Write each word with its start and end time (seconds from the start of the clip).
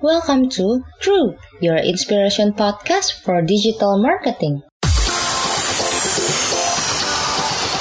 Welcome 0.00 0.48
to 0.56 0.80
True, 1.04 1.36
your 1.60 1.76
inspiration 1.76 2.56
podcast 2.56 3.20
for 3.20 3.44
digital 3.44 4.00
marketing. 4.00 4.64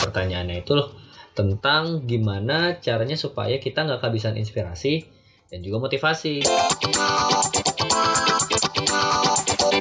Pertanyaannya 0.04 0.68
itu 0.68 0.76
loh 0.76 1.00
tentang 1.32 2.04
gimana 2.04 2.76
caranya 2.84 3.16
supaya 3.16 3.55
kita 3.55 3.88
nggak 3.88 4.04
kehabisan 4.04 4.36
inspirasi 4.36 5.08
dan 5.47 5.63
juga 5.63 5.88
motivasi. 5.88 6.44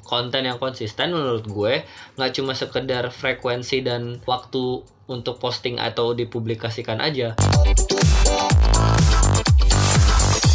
Konten 0.07 0.43
yang 0.47 0.63
konsisten 0.63 1.19
menurut 1.19 1.43
gue 1.43 1.83
nggak 2.15 2.33
cuma 2.39 2.55
sekedar 2.55 3.11
frekuensi 3.11 3.83
dan 3.83 4.23
waktu 4.31 4.87
untuk 5.11 5.43
posting 5.43 5.83
atau 5.83 6.15
dipublikasikan 6.15 7.03
aja. 7.03 7.35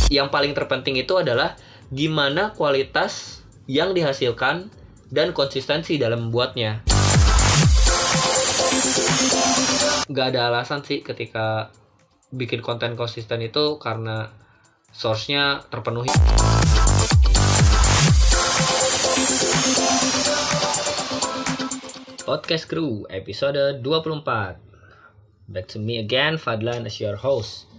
Yang 0.08 0.30
paling 0.32 0.54
terpenting 0.56 0.96
itu 0.96 1.18
adalah 1.20 1.60
gimana 1.94 2.58
kualitas 2.58 3.46
yang 3.70 3.94
dihasilkan 3.94 4.74
dan 5.14 5.30
konsistensi 5.30 6.02
dalam 6.02 6.28
membuatnya. 6.28 6.82
Gak 10.10 10.28
ada 10.34 10.50
alasan 10.50 10.82
sih 10.82 11.06
ketika 11.06 11.70
bikin 12.34 12.66
konten 12.66 12.98
konsisten 12.98 13.46
itu 13.46 13.78
karena 13.78 14.34
source-nya 14.90 15.70
terpenuhi. 15.70 16.10
Podcast 22.26 22.66
Crew 22.66 23.06
episode 23.14 23.86
24 23.86 24.58
Back 25.46 25.70
to 25.70 25.78
me 25.78 26.02
again, 26.02 26.42
Fadlan 26.42 26.90
as 26.90 26.98
your 26.98 27.20
host 27.20 27.70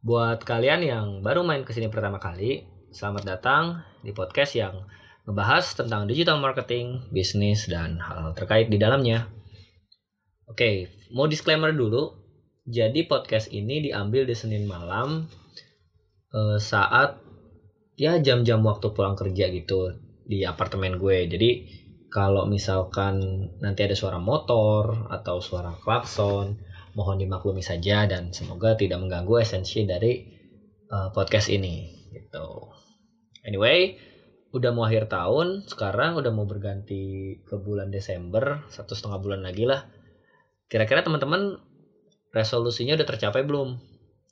Buat 0.00 0.48
kalian 0.48 0.80
yang 0.80 1.06
baru 1.20 1.44
main 1.44 1.66
ke 1.66 1.76
sini 1.76 1.92
pertama 1.92 2.16
kali 2.16 2.69
Selamat 2.90 3.22
datang 3.22 3.86
di 4.02 4.10
podcast 4.10 4.58
yang 4.58 4.82
ngebahas 5.22 5.78
tentang 5.78 6.10
digital 6.10 6.42
marketing, 6.42 7.06
bisnis, 7.14 7.70
dan 7.70 8.02
hal-hal 8.02 8.34
terkait 8.34 8.66
di 8.66 8.82
dalamnya 8.82 9.30
Oke, 10.50 10.90
mau 11.14 11.30
disclaimer 11.30 11.70
dulu 11.70 12.10
Jadi 12.66 13.06
podcast 13.06 13.46
ini 13.54 13.78
diambil 13.86 14.26
di 14.26 14.34
Senin 14.34 14.66
malam 14.66 15.22
eh, 16.34 16.58
Saat 16.58 17.14
ya 17.94 18.18
jam-jam 18.18 18.58
waktu 18.66 18.90
pulang 18.90 19.14
kerja 19.14 19.46
gitu 19.54 19.94
Di 20.26 20.42
apartemen 20.42 20.98
gue 20.98 21.30
Jadi 21.30 21.50
kalau 22.10 22.42
misalkan 22.42 23.46
nanti 23.62 23.86
ada 23.86 23.94
suara 23.94 24.18
motor 24.18 25.06
atau 25.14 25.38
suara 25.38 25.70
klakson, 25.78 26.58
mohon 26.98 27.22
dimaklumi 27.22 27.62
saja 27.62 28.02
dan 28.10 28.34
semoga 28.34 28.74
tidak 28.74 28.98
mengganggu 28.98 29.46
esensi 29.46 29.86
dari 29.86 30.18
uh, 30.90 31.14
podcast 31.14 31.54
ini. 31.54 31.86
Gitu. 32.10 32.79
Anyway, 33.40 33.96
udah 34.52 34.70
mau 34.74 34.84
akhir 34.84 35.08
tahun, 35.08 35.64
sekarang 35.64 36.18
udah 36.20 36.28
mau 36.34 36.44
berganti 36.44 37.36
ke 37.46 37.56
bulan 37.56 37.88
Desember, 37.88 38.60
satu 38.68 38.92
setengah 38.92 39.18
bulan 39.22 39.40
lagi 39.40 39.64
lah. 39.64 39.86
Kira-kira 40.68 41.00
teman-teman 41.00 41.56
resolusinya 42.34 42.98
udah 42.98 43.08
tercapai 43.08 43.46
belum? 43.46 43.80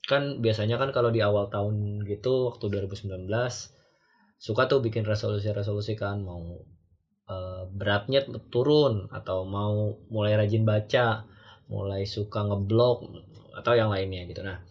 Kan 0.05 0.45
biasanya 0.45 0.77
kan 0.77 0.93
kalau 0.93 1.09
di 1.09 1.25
awal 1.25 1.49
tahun 1.49 2.05
gitu, 2.05 2.53
waktu 2.53 2.69
2019, 2.69 3.25
suka 4.39 4.71
tuh 4.71 4.85
bikin 4.85 5.03
resolusi-resolusi 5.09 5.99
kan 5.99 6.21
mau 6.23 6.63
uh, 7.29 7.65
beratnya 7.71 8.23
turun 8.53 9.09
atau 9.11 9.49
mau 9.49 9.97
mulai 10.13 10.37
rajin 10.37 10.69
baca, 10.69 11.25
mulai 11.71 12.05
suka 12.05 12.45
ngeblog 12.45 13.03
atau 13.57 13.73
yang 13.73 13.89
lainnya 13.89 14.25
gitu. 14.29 14.41
Nah, 14.45 14.63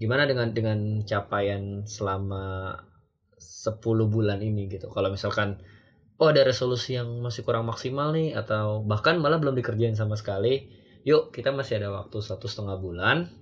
gimana 0.00 0.24
dengan 0.24 0.50
dengan 0.54 0.78
capaian 1.04 1.84
selama 1.84 2.74
10 3.40 3.80
bulan 4.06 4.38
ini 4.44 4.68
gitu. 4.68 4.92
Kalau 4.92 5.08
misalkan 5.08 5.58
oh 6.20 6.28
ada 6.28 6.44
resolusi 6.44 7.00
yang 7.00 7.08
masih 7.24 7.42
kurang 7.42 7.64
maksimal 7.64 8.12
nih 8.12 8.36
atau 8.36 8.84
bahkan 8.84 9.16
malah 9.16 9.40
belum 9.40 9.56
dikerjain 9.56 9.96
sama 9.96 10.20
sekali, 10.20 10.68
yuk 11.02 11.32
kita 11.32 11.50
masih 11.50 11.80
ada 11.80 11.88
waktu 11.90 12.20
satu 12.20 12.44
setengah 12.44 12.76
bulan 12.76 13.32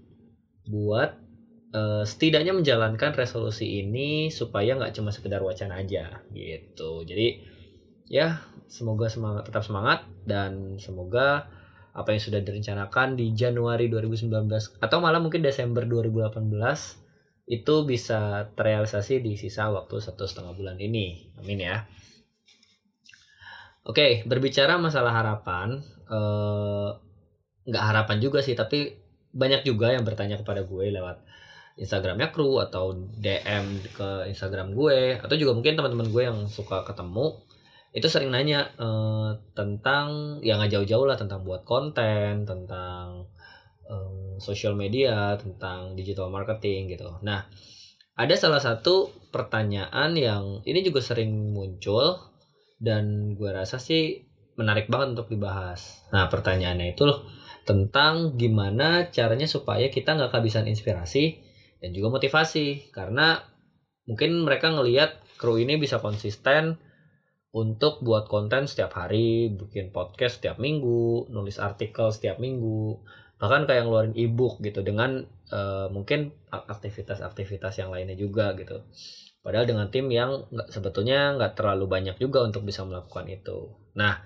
buat 0.70 1.18
uh, 1.74 2.06
setidaknya 2.06 2.54
menjalankan 2.54 3.12
resolusi 3.18 3.82
ini 3.82 4.30
supaya 4.30 4.78
nggak 4.78 4.94
cuma 4.94 5.10
sekedar 5.10 5.42
wacana 5.42 5.82
aja 5.82 6.22
gitu. 6.30 7.02
Jadi 7.02 7.42
ya 8.08 8.40
semoga 8.70 9.10
semangat 9.10 9.50
tetap 9.50 9.66
semangat 9.66 10.06
dan 10.24 10.78
semoga 10.80 11.50
apa 11.98 12.14
yang 12.14 12.22
sudah 12.22 12.40
direncanakan 12.40 13.18
di 13.18 13.34
Januari 13.34 13.90
2019 13.90 14.30
atau 14.78 14.98
malah 15.02 15.18
mungkin 15.18 15.42
Desember 15.42 15.82
2018 15.82 17.07
itu 17.48 17.74
bisa 17.88 18.52
terrealisasi 18.52 19.24
di 19.24 19.40
sisa 19.40 19.72
waktu 19.72 20.04
satu 20.04 20.28
setengah 20.28 20.52
bulan 20.52 20.76
ini. 20.76 21.32
Amin 21.40 21.64
ya. 21.64 21.88
Oke 23.88 24.20
berbicara 24.28 24.76
masalah 24.76 25.16
harapan 25.16 25.80
eh, 26.12 26.88
nggak 27.68 27.84
harapan 27.84 28.16
juga 28.20 28.44
sih 28.44 28.52
tapi 28.52 28.92
banyak 29.32 29.64
juga 29.64 29.92
yang 29.92 30.04
bertanya 30.04 30.40
kepada 30.40 30.64
gue 30.64 30.92
lewat 30.92 31.24
Instagramnya 31.78 32.34
kru 32.34 32.58
atau 32.60 32.92
DM 32.96 33.80
ke 33.96 34.08
Instagram 34.28 34.76
gue 34.76 35.16
atau 35.16 35.36
juga 35.38 35.56
mungkin 35.56 35.78
teman-teman 35.78 36.08
gue 36.10 36.22
yang 36.26 36.38
suka 36.50 36.84
ketemu 36.84 37.38
itu 37.96 38.04
sering 38.10 38.28
nanya 38.28 38.68
uh, 38.76 39.40
tentang 39.56 40.38
yang 40.44 40.60
nggak 40.60 40.74
jauh-jauh 40.76 41.06
lah 41.08 41.16
tentang 41.16 41.46
buat 41.46 41.64
konten 41.64 42.44
tentang 42.44 43.30
um, 43.88 44.36
social 44.38 44.76
media 44.76 45.34
tentang 45.40 45.96
digital 45.96 46.28
marketing 46.30 46.92
gitu. 46.92 47.18
Nah 47.24 47.48
ada 48.18 48.34
salah 48.34 48.60
satu 48.60 49.10
pertanyaan 49.32 50.14
yang 50.14 50.44
ini 50.68 50.84
juga 50.84 51.02
sering 51.02 51.54
muncul 51.54 52.18
dan 52.78 53.34
gue 53.34 53.50
rasa 53.50 53.80
sih 53.82 54.22
menarik 54.54 54.86
banget 54.86 55.18
untuk 55.18 55.28
dibahas. 55.32 56.06
Nah 56.14 56.28
pertanyaannya 56.30 56.94
itu 56.94 57.08
loh 57.08 57.26
tentang 57.62 58.40
gimana 58.40 59.12
caranya 59.12 59.44
supaya 59.44 59.92
kita 59.92 60.16
nggak 60.16 60.32
kehabisan 60.32 60.66
inspirasi 60.66 61.40
dan 61.82 61.94
juga 61.94 62.18
motivasi. 62.18 62.90
Karena 62.90 63.38
mungkin 64.08 64.42
mereka 64.42 64.72
ngelihat 64.72 65.20
kru 65.38 65.60
ini 65.60 65.78
bisa 65.78 66.02
konsisten 66.02 66.80
untuk 67.54 68.04
buat 68.04 68.28
konten 68.28 68.68
setiap 68.68 68.92
hari, 68.92 69.52
bikin 69.52 69.88
podcast 69.94 70.40
setiap 70.42 70.60
minggu, 70.60 71.32
nulis 71.32 71.56
artikel 71.56 72.12
setiap 72.12 72.36
minggu, 72.36 73.00
bahkan 73.38 73.70
kayak 73.70 73.86
ngeluarin 73.86 74.14
ebook 74.18 74.58
gitu 74.58 74.82
dengan 74.82 75.22
uh, 75.54 75.86
mungkin 75.94 76.34
aktivitas-aktivitas 76.50 77.78
yang 77.78 77.94
lainnya 77.94 78.18
juga 78.18 78.52
gitu. 78.58 78.82
Padahal 79.40 79.64
dengan 79.64 79.86
tim 79.94 80.10
yang 80.10 80.50
nggak 80.50 80.74
sebetulnya 80.74 81.38
nggak 81.38 81.54
terlalu 81.54 81.86
banyak 81.86 82.18
juga 82.18 82.42
untuk 82.42 82.66
bisa 82.66 82.82
melakukan 82.82 83.30
itu. 83.30 83.70
Nah, 83.94 84.18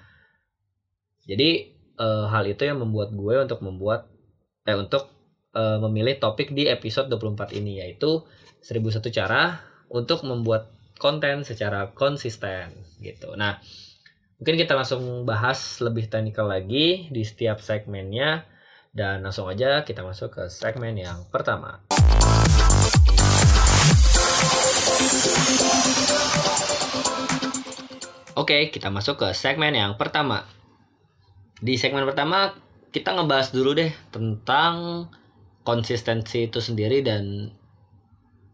jadi 1.28 1.69
uh, 2.00 2.33
hal 2.33 2.49
itu 2.49 2.65
yang 2.65 2.81
membuat 2.81 3.12
gue 3.12 3.34
untuk 3.37 3.61
membuat 3.61 4.09
eh 4.65 4.75
untuk 4.75 5.12
uh, 5.53 5.79
memilih 5.84 6.17
topik 6.17 6.56
di 6.56 6.67
episode 6.67 7.12
24 7.12 7.53
ini 7.53 7.84
yaitu 7.84 8.25
1001 8.65 9.12
cara 9.12 9.61
untuk 9.93 10.25
membuat 10.25 10.73
konten 10.97 11.44
secara 11.44 11.93
konsisten 11.93 12.73
gitu. 13.05 13.34
Nah, 13.37 13.61
mungkin 14.41 14.56
kita 14.56 14.73
langsung 14.73 15.29
bahas 15.29 15.83
lebih 15.84 16.09
teknikal 16.09 16.49
lagi 16.49 17.11
di 17.12 17.23
setiap 17.27 17.61
segmennya 17.61 18.49
dan 18.93 19.25
langsung 19.25 19.49
aja 19.49 19.89
kita 19.89 20.05
masuk 20.05 20.37
ke 20.37 20.45
segmen 20.53 20.93
yang 21.01 21.25
pertama. 21.33 21.81
Oke, 28.37 28.69
kita 28.69 28.93
masuk 28.93 29.17
ke 29.17 29.29
segmen 29.33 29.73
yang 29.73 29.97
pertama. 29.97 30.45
Di 31.57 31.81
segmen 31.81 32.05
pertama 32.05 32.53
kita 32.93 33.17
ngebahas 33.17 33.57
dulu 33.57 33.73
deh 33.73 33.89
tentang 34.13 35.09
konsistensi 35.65 36.53
itu 36.53 36.61
sendiri 36.61 37.01
dan 37.01 37.49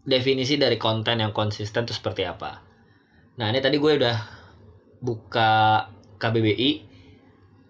definisi 0.07 0.55
dari 0.55 0.79
konten 0.79 1.19
yang 1.19 1.35
konsisten 1.35 1.83
itu 1.83 1.99
seperti 1.99 2.23
apa. 2.23 2.63
Nah 3.43 3.51
ini 3.51 3.59
tadi 3.59 3.75
gue 3.75 3.93
udah 3.99 4.17
buka 5.03 5.83
KBBI 6.23 6.88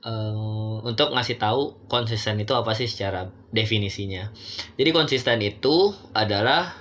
eh, 0.05 0.77
untuk 0.85 1.15
ngasih 1.15 1.39
tahu 1.39 1.75
konsisten 1.91 2.39
itu 2.39 2.53
apa 2.55 2.75
sih 2.75 2.87
secara 2.87 3.31
definisinya. 3.51 4.31
Jadi 4.77 4.91
konsisten 4.91 5.39
itu 5.43 5.95
adalah 6.13 6.75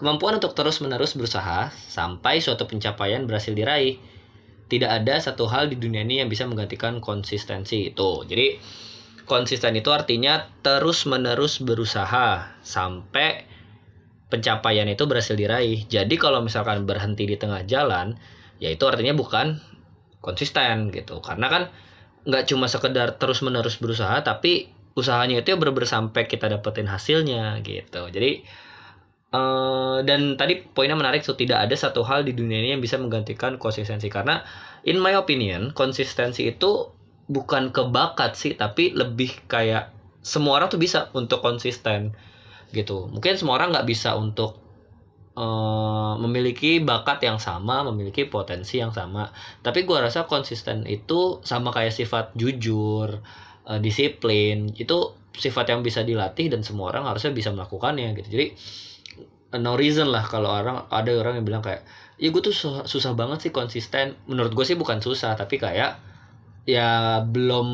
kemampuan 0.00 0.40
untuk 0.40 0.56
terus-menerus 0.56 1.12
berusaha 1.12 1.68
sampai 1.70 2.40
suatu 2.40 2.64
pencapaian 2.64 3.28
berhasil 3.28 3.52
diraih. 3.52 4.00
Tidak 4.70 4.86
ada 4.86 5.18
satu 5.18 5.50
hal 5.50 5.66
di 5.66 5.76
dunia 5.76 6.06
ini 6.06 6.22
yang 6.22 6.30
bisa 6.30 6.46
menggantikan 6.46 7.02
konsistensi 7.02 7.90
itu. 7.90 8.22
Jadi 8.24 8.56
konsisten 9.26 9.74
itu 9.74 9.90
artinya 9.90 10.46
terus-menerus 10.62 11.58
berusaha 11.62 12.58
sampai 12.62 13.50
pencapaian 14.30 14.86
itu 14.86 15.04
berhasil 15.10 15.34
diraih. 15.34 15.84
Jadi 15.90 16.14
kalau 16.16 16.40
misalkan 16.40 16.86
berhenti 16.86 17.26
di 17.26 17.34
tengah 17.34 17.66
jalan, 17.66 18.14
ya 18.62 18.70
itu 18.70 18.86
artinya 18.86 19.12
bukan 19.12 19.58
konsisten 20.22 20.94
gitu. 20.94 21.18
Karena 21.18 21.50
kan 21.50 21.62
nggak 22.26 22.44
cuma 22.50 22.66
sekedar 22.68 23.16
terus 23.16 23.40
menerus 23.40 23.80
berusaha, 23.80 24.20
tapi 24.24 24.72
usahanya 24.98 25.40
itu 25.40 25.54
ya 25.54 25.56
bener 25.56 25.86
sampai 25.86 26.26
kita 26.26 26.50
dapetin 26.50 26.88
hasilnya 26.90 27.60
gitu. 27.64 28.08
Jadi 28.10 28.44
Uh, 29.30 30.02
dan 30.02 30.34
tadi 30.34 30.58
poinnya 30.58 30.98
menarik 30.98 31.22
so 31.22 31.38
tidak 31.38 31.62
ada 31.62 31.78
satu 31.78 32.02
hal 32.02 32.26
di 32.26 32.34
dunia 32.34 32.58
ini 32.66 32.74
yang 32.74 32.82
bisa 32.82 32.98
menggantikan 32.98 33.62
konsistensi 33.62 34.10
karena 34.10 34.42
in 34.82 34.98
my 34.98 35.14
opinion 35.14 35.70
konsistensi 35.70 36.50
itu 36.50 36.90
bukan 37.30 37.70
kebakat 37.70 38.34
sih 38.34 38.58
tapi 38.58 38.90
lebih 38.90 39.46
kayak 39.46 39.94
semua 40.18 40.58
orang 40.58 40.66
tuh 40.66 40.82
bisa 40.82 41.14
untuk 41.14 41.46
konsisten 41.46 42.10
gitu 42.74 43.06
mungkin 43.06 43.38
semua 43.38 43.62
orang 43.62 43.70
nggak 43.70 43.86
bisa 43.86 44.18
untuk 44.18 44.58
uh, 45.36 46.14
memiliki 46.18 46.82
bakat 46.82 47.22
yang 47.22 47.38
sama 47.38 47.86
memiliki 47.86 48.26
potensi 48.26 48.82
yang 48.82 48.90
sama. 48.90 49.30
Tapi 49.62 49.86
gue 49.86 49.96
rasa 49.98 50.26
konsisten 50.26 50.88
itu 50.88 51.38
sama 51.46 51.70
kayak 51.70 51.94
sifat 51.94 52.34
jujur 52.34 53.20
uh, 53.66 53.78
disiplin 53.78 54.72
itu 54.74 55.14
sifat 55.30 55.70
yang 55.70 55.80
bisa 55.86 56.02
dilatih 56.02 56.50
dan 56.50 56.66
semua 56.66 56.90
orang 56.90 57.06
harusnya 57.06 57.30
bisa 57.30 57.54
melakukannya 57.54 58.16
gitu. 58.18 58.28
Jadi 58.34 58.46
no 59.58 59.74
reason 59.74 60.10
lah 60.10 60.22
kalau 60.26 60.50
orang 60.50 60.86
ada 60.90 61.10
orang 61.14 61.42
yang 61.42 61.46
bilang 61.46 61.62
kayak 61.62 61.82
ya 62.20 62.30
gue 62.30 62.42
tuh 62.42 62.54
susah, 62.54 62.84
susah 62.86 63.12
banget 63.14 63.48
sih 63.48 63.52
konsisten. 63.54 64.18
Menurut 64.26 64.54
gue 64.54 64.64
sih 64.66 64.74
bukan 64.78 64.98
susah 64.98 65.34
tapi 65.38 65.58
kayak 65.58 66.10
ya 66.68 67.20
belum 67.24 67.68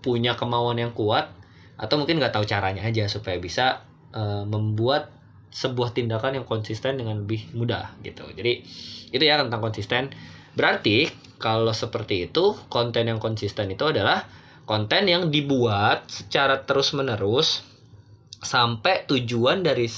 punya 0.00 0.38
kemauan 0.38 0.78
yang 0.78 0.94
kuat 0.94 1.32
atau 1.80 1.96
mungkin 1.96 2.20
nggak 2.20 2.36
tahu 2.36 2.44
caranya 2.44 2.84
aja 2.84 3.08
supaya 3.08 3.40
bisa 3.40 3.84
uh, 4.12 4.44
membuat 4.44 5.19
sebuah 5.50 5.94
tindakan 5.94 6.42
yang 6.42 6.46
konsisten 6.46 6.98
dengan 6.98 7.26
lebih 7.26 7.50
mudah 7.54 7.94
gitu 8.06 8.26
jadi 8.34 8.62
itu 9.10 9.22
ya 9.22 9.38
tentang 9.42 9.60
konsisten 9.60 10.10
berarti 10.54 11.10
kalau 11.42 11.74
seperti 11.74 12.30
itu 12.30 12.54
konten 12.70 13.10
yang 13.10 13.18
konsisten 13.18 13.70
itu 13.70 13.86
adalah 13.86 14.26
konten 14.68 15.10
yang 15.10 15.34
dibuat 15.34 16.06
secara 16.06 16.62
terus 16.62 16.94
menerus 16.94 17.66
sampai 18.40 19.04
tujuan 19.10 19.66
dari 19.66 19.90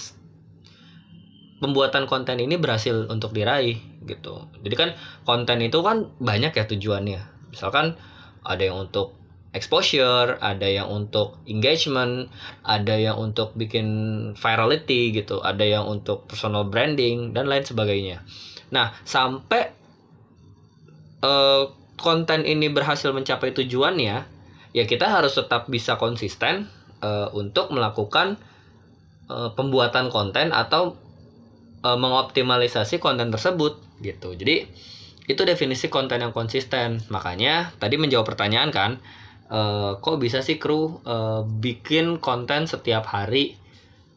pembuatan 1.62 2.10
konten 2.10 2.43
ini 2.43 2.58
berhasil 2.58 3.06
untuk 3.06 3.31
diraih 3.31 3.78
gitu. 4.02 4.50
Jadi 4.66 4.75
kan 4.75 4.90
konten 5.22 5.62
itu 5.62 5.78
kan 5.78 6.10
banyak 6.19 6.50
ya 6.50 6.66
tujuannya. 6.66 7.20
Misalkan 7.54 7.94
ada 8.43 8.62
yang 8.62 8.90
untuk 8.90 9.14
exposure, 9.52 10.40
ada 10.40 10.64
yang 10.64 10.88
untuk 10.88 11.37
engagement, 11.44 12.32
ada 12.64 12.96
yang 12.96 13.20
untuk 13.20 13.52
bikin 13.52 13.87
virality 14.32 15.12
gitu, 15.12 15.44
ada 15.44 15.60
yang 15.60 15.84
untuk 15.84 16.25
personal 16.25 16.64
branding 16.72 17.37
dan 17.37 17.52
lain 17.52 17.60
sebagainya. 17.60 18.25
Nah, 18.72 18.96
sampai 19.04 19.69
uh, 21.20 21.69
konten 22.00 22.49
ini 22.49 22.72
berhasil 22.72 23.12
mencapai 23.12 23.52
tujuannya, 23.52 24.16
ya 24.72 24.84
kita 24.88 25.06
harus 25.12 25.37
tetap 25.37 25.69
bisa 25.69 26.00
konsisten 26.00 26.72
uh, 27.04 27.28
untuk 27.37 27.69
melakukan 27.76 28.40
uh, 29.28 29.52
pembuatan 29.52 30.08
konten 30.08 30.49
atau 30.56 30.96
uh, 31.84 31.99
mengoptimalisasi 32.00 33.04
konten 33.04 33.28
tersebut 33.28 33.76
gitu. 34.00 34.32
Jadi 34.32 34.64
itu 35.28 35.43
definisi 35.44 35.93
konten 35.93 36.25
yang 36.25 36.32
konsisten. 36.32 37.04
Makanya 37.12 37.76
tadi 37.76 38.00
menjawab 38.00 38.26
pertanyaan 38.26 38.72
kan, 38.72 38.99
uh, 39.52 40.00
kok 40.00 40.16
bisa 40.16 40.40
sih 40.40 40.56
kru 40.56 41.04
uh, 41.04 41.44
bikin 41.44 42.16
konten 42.19 42.64
setiap 42.64 43.04
hari, 43.12 43.60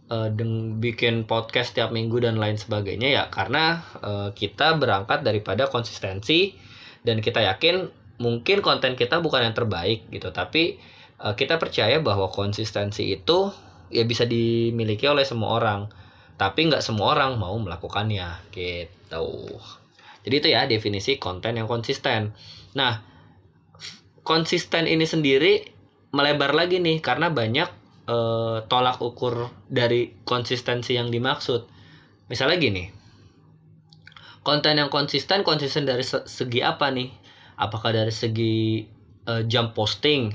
uh, 0.08 0.32
dan 0.32 0.80
bikin 0.80 1.28
podcast 1.28 1.76
setiap 1.76 1.92
minggu 1.92 2.24
dan 2.24 2.40
lain 2.40 2.56
sebagainya 2.56 3.12
ya? 3.12 3.24
Karena 3.28 3.84
uh, 4.00 4.30
kita 4.32 4.80
berangkat 4.80 5.28
daripada 5.28 5.68
konsistensi 5.68 6.56
dan 7.04 7.20
kita 7.20 7.44
yakin 7.44 7.92
mungkin 8.24 8.64
konten 8.64 8.96
kita 8.96 9.20
bukan 9.20 9.44
yang 9.44 9.56
terbaik 9.56 10.08
gitu, 10.08 10.32
tapi 10.32 10.80
uh, 11.20 11.36
kita 11.36 11.60
percaya 11.60 12.00
bahwa 12.00 12.32
konsistensi 12.32 13.12
itu 13.12 13.52
ya 13.92 14.08
bisa 14.08 14.24
dimiliki 14.24 15.06
oleh 15.06 15.28
semua 15.28 15.60
orang. 15.60 15.92
Tapi 16.36 16.68
nggak 16.68 16.84
semua 16.84 17.16
orang 17.16 17.40
mau 17.40 17.56
melakukannya 17.56 18.52
gitu. 18.52 19.28
Jadi 20.28 20.36
itu 20.36 20.48
ya 20.52 20.68
definisi 20.68 21.16
konten 21.16 21.56
yang 21.56 21.64
konsisten. 21.64 22.36
Nah 22.76 23.15
konsisten 24.26 24.90
ini 24.90 25.06
sendiri 25.06 25.70
melebar 26.12 26.58
lagi 26.58 26.82
nih 26.82 27.00
karena 27.00 27.30
banyak 27.30 27.70
e, 28.10 28.18
tolak 28.66 29.00
ukur 29.00 29.54
dari 29.70 30.12
konsistensi 30.26 30.98
yang 30.98 31.14
dimaksud. 31.14 31.70
Misalnya 32.28 32.58
gini 32.58 32.84
konten 34.46 34.78
yang 34.78 34.94
konsisten 34.94 35.42
konsisten 35.42 35.90
dari 35.90 36.06
segi 36.06 36.62
apa 36.62 36.90
nih? 36.94 37.10
Apakah 37.56 37.94
dari 37.94 38.14
segi 38.14 38.86
e, 39.26 39.34
jam 39.46 39.72
posting 39.72 40.34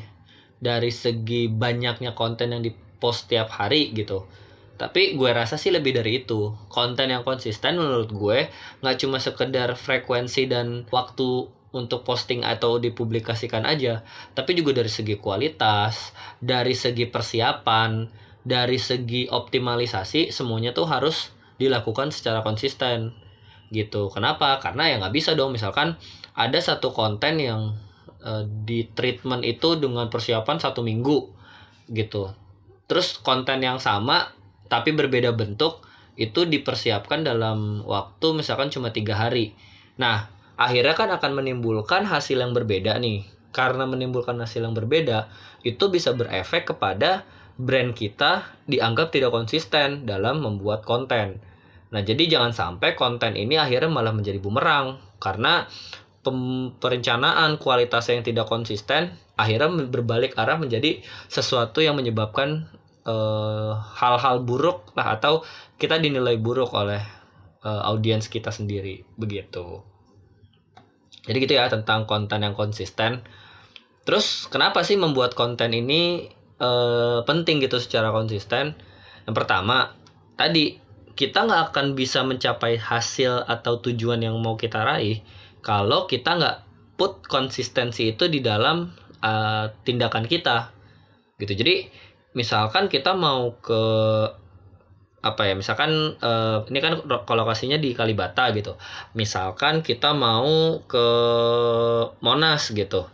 dari 0.60 0.92
segi 0.92 1.48
banyaknya 1.48 2.12
konten 2.12 2.52
yang 2.52 2.60
dipost 2.60 3.32
tiap 3.32 3.48
hari 3.48 3.96
gitu. 3.96 4.28
Tapi 4.76 5.16
gue 5.16 5.30
rasa 5.32 5.56
sih 5.56 5.72
lebih 5.72 5.96
dari 5.96 6.24
itu. 6.24 6.52
Konten 6.68 7.12
yang 7.12 7.24
konsisten 7.24 7.80
menurut 7.80 8.12
gue 8.12 8.48
nggak 8.84 8.96
cuma 9.00 9.20
sekedar 9.20 9.72
frekuensi 9.76 10.48
dan 10.48 10.84
waktu 10.92 11.48
untuk 11.70 12.02
posting 12.02 12.42
atau 12.42 12.82
dipublikasikan 12.82 13.62
aja, 13.62 14.02
tapi 14.34 14.58
juga 14.58 14.74
dari 14.74 14.90
segi 14.90 15.14
kualitas, 15.14 16.10
dari 16.42 16.74
segi 16.74 17.06
persiapan, 17.06 18.10
dari 18.42 18.80
segi 18.80 19.30
optimalisasi 19.30 20.34
semuanya 20.34 20.74
tuh 20.74 20.90
harus 20.90 21.30
dilakukan 21.60 22.10
secara 22.10 22.40
konsisten 22.42 23.14
gitu. 23.70 24.10
Kenapa? 24.10 24.58
Karena 24.58 24.90
ya 24.90 24.98
nggak 24.98 25.14
bisa 25.14 25.38
dong 25.38 25.54
misalkan 25.54 25.94
ada 26.34 26.58
satu 26.58 26.90
konten 26.90 27.38
yang 27.38 27.78
uh, 28.24 28.42
di 28.66 28.90
treatment 28.90 29.46
itu 29.46 29.78
dengan 29.78 30.10
persiapan 30.10 30.56
satu 30.58 30.82
minggu 30.82 31.30
gitu. 31.92 32.34
Terus 32.90 33.20
konten 33.22 33.62
yang 33.62 33.78
sama 33.78 34.34
tapi 34.66 34.90
berbeda 34.94 35.34
bentuk 35.34 35.86
itu 36.18 36.46
dipersiapkan 36.46 37.22
dalam 37.22 37.86
waktu 37.86 38.34
misalkan 38.34 38.68
cuma 38.74 38.90
tiga 38.90 39.14
hari. 39.16 39.54
Nah, 39.96 40.39
akhirnya 40.60 40.92
kan 40.92 41.08
akan 41.08 41.40
menimbulkan 41.40 42.04
hasil 42.04 42.36
yang 42.36 42.52
berbeda 42.52 43.00
nih. 43.00 43.24
Karena 43.50 43.88
menimbulkan 43.88 44.38
hasil 44.38 44.62
yang 44.62 44.76
berbeda, 44.76 45.26
itu 45.64 45.90
bisa 45.90 46.14
berefek 46.14 46.70
kepada 46.70 47.24
brand 47.58 47.96
kita 47.96 48.46
dianggap 48.68 49.10
tidak 49.10 49.34
konsisten 49.34 50.04
dalam 50.06 50.44
membuat 50.44 50.84
konten. 50.84 51.42
Nah, 51.90 52.04
jadi 52.04 52.38
jangan 52.38 52.54
sampai 52.54 52.94
konten 52.94 53.34
ini 53.34 53.58
akhirnya 53.58 53.90
malah 53.90 54.14
menjadi 54.14 54.38
bumerang 54.38 55.02
karena 55.18 55.66
perencanaan 56.78 57.56
kualitas 57.58 58.12
yang 58.12 58.20
tidak 58.20 58.44
konsisten 58.44 59.16
akhirnya 59.40 59.88
berbalik 59.88 60.36
arah 60.36 60.60
menjadi 60.60 61.00
sesuatu 61.32 61.80
yang 61.80 61.96
menyebabkan 61.96 62.68
Eh, 63.00 63.72
hal-hal 63.96 64.44
buruk 64.44 64.92
lah 64.92 65.16
atau 65.16 65.40
kita 65.80 65.96
dinilai 65.96 66.36
buruk 66.36 66.68
oleh 66.76 67.00
uh, 67.64 67.88
audiens 67.88 68.28
kita 68.28 68.52
sendiri 68.52 69.08
begitu. 69.16 69.80
Jadi 71.30 71.46
gitu 71.46 71.54
ya 71.54 71.70
tentang 71.70 72.10
konten 72.10 72.42
yang 72.42 72.58
konsisten. 72.58 73.22
Terus 74.02 74.50
kenapa 74.50 74.82
sih 74.82 74.98
membuat 74.98 75.38
konten 75.38 75.70
ini 75.70 76.26
uh, 76.58 77.22
penting 77.22 77.62
gitu 77.62 77.78
secara 77.78 78.10
konsisten? 78.10 78.74
Yang 79.30 79.34
pertama 79.38 79.94
tadi 80.34 80.82
kita 81.14 81.46
nggak 81.46 81.70
akan 81.70 81.94
bisa 81.94 82.26
mencapai 82.26 82.74
hasil 82.82 83.46
atau 83.46 83.78
tujuan 83.78 84.26
yang 84.26 84.34
mau 84.42 84.58
kita 84.58 84.82
raih 84.82 85.22
kalau 85.62 86.10
kita 86.10 86.34
nggak 86.34 86.56
put 86.98 87.22
konsistensi 87.30 88.10
itu 88.10 88.26
di 88.26 88.42
dalam 88.42 88.90
uh, 89.22 89.70
tindakan 89.86 90.26
kita 90.26 90.74
gitu. 91.38 91.54
Jadi 91.54 91.86
misalkan 92.34 92.90
kita 92.90 93.14
mau 93.14 93.54
ke 93.62 93.82
apa 95.20 95.52
ya 95.52 95.52
misalkan 95.52 96.16
uh, 96.16 96.64
ini 96.72 96.80
kan 96.80 96.96
lokasinya 97.28 97.76
di 97.76 97.92
Kalibata 97.92 98.48
gitu. 98.56 98.80
Misalkan 99.12 99.84
kita 99.84 100.16
mau 100.16 100.80
ke 100.88 101.06
Monas 102.24 102.72
gitu. 102.72 103.04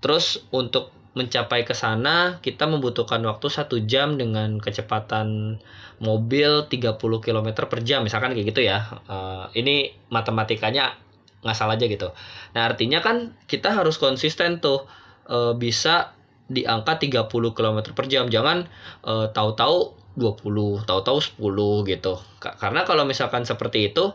Terus 0.00 0.40
untuk 0.52 0.92
mencapai 1.14 1.62
ke 1.62 1.76
sana 1.76 2.42
kita 2.42 2.66
membutuhkan 2.66 3.22
waktu 3.22 3.46
satu 3.46 3.78
jam 3.86 4.18
dengan 4.18 4.58
kecepatan 4.58 5.60
mobil 6.02 6.66
30 6.66 6.98
km 6.98 7.48
per 7.70 7.80
jam 7.86 8.02
misalkan 8.02 8.32
kayak 8.32 8.56
gitu 8.56 8.64
ya. 8.64 9.04
Uh, 9.04 9.46
ini 9.52 9.92
matematikanya 10.08 10.96
nggak 11.44 11.56
salah 11.56 11.76
aja 11.76 11.84
gitu. 11.84 12.08
Nah 12.56 12.72
artinya 12.72 13.04
kan 13.04 13.36
kita 13.44 13.68
harus 13.76 14.00
konsisten 14.00 14.64
tuh 14.64 14.88
uh, 15.28 15.52
bisa 15.52 16.16
di 16.48 16.64
angka 16.64 17.00
30 17.00 17.28
km 17.28 17.78
per 17.92 18.08
jam. 18.08 18.32
Jangan 18.32 18.64
uh, 19.04 19.28
tahu-tahu 19.28 20.03
20 20.14 20.86
tahu-tahu 20.86 21.18
10 21.18 21.90
gitu. 21.90 22.14
Karena 22.40 22.86
kalau 22.86 23.04
misalkan 23.04 23.42
seperti 23.42 23.92
itu 23.92 24.14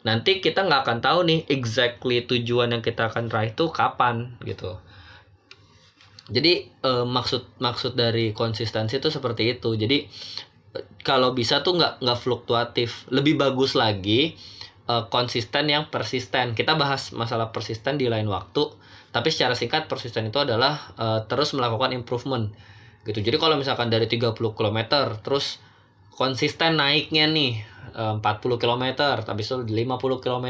nanti 0.00 0.40
kita 0.40 0.64
nggak 0.64 0.80
akan 0.88 0.98
tahu 1.04 1.18
nih 1.28 1.40
exactly 1.52 2.24
tujuan 2.24 2.72
yang 2.72 2.80
kita 2.80 3.12
akan 3.12 3.28
raih 3.28 3.52
itu 3.52 3.68
kapan 3.68 4.32
gitu. 4.46 4.80
Jadi 6.30 6.70
uh, 6.86 7.02
maksud 7.04 7.58
maksud 7.58 7.98
dari 7.98 8.30
konsistensi 8.30 9.02
itu 9.02 9.10
seperti 9.10 9.58
itu. 9.58 9.74
Jadi 9.74 10.06
kalau 11.02 11.34
bisa 11.34 11.60
tuh 11.66 11.76
nggak 11.76 12.00
nggak 12.00 12.18
fluktuatif. 12.18 13.10
Lebih 13.10 13.36
bagus 13.36 13.74
lagi 13.74 14.38
uh, 14.86 15.10
konsisten 15.10 15.66
yang 15.66 15.90
persisten. 15.90 16.54
Kita 16.54 16.78
bahas 16.78 17.10
masalah 17.10 17.50
persisten 17.50 17.98
di 17.98 18.06
lain 18.06 18.30
waktu 18.30 18.80
tapi 19.10 19.28
secara 19.34 19.58
singkat 19.58 19.90
persisten 19.90 20.30
itu 20.30 20.38
adalah 20.38 20.94
uh, 20.94 21.26
terus 21.26 21.50
melakukan 21.54 21.90
improvement 21.90 22.54
gitu. 23.04 23.18
Jadi 23.20 23.36
kalau 23.40 23.56
misalkan 23.56 23.88
dari 23.88 24.04
30 24.04 24.36
km 24.36 24.78
terus 25.24 25.62
konsisten 26.12 26.76
naiknya 26.76 27.24
nih 27.30 27.64
eh, 27.96 28.14
40 28.20 28.60
km 28.60 28.84
tapi 29.24 29.40
itu 29.40 29.56
50 29.64 30.24
km 30.24 30.46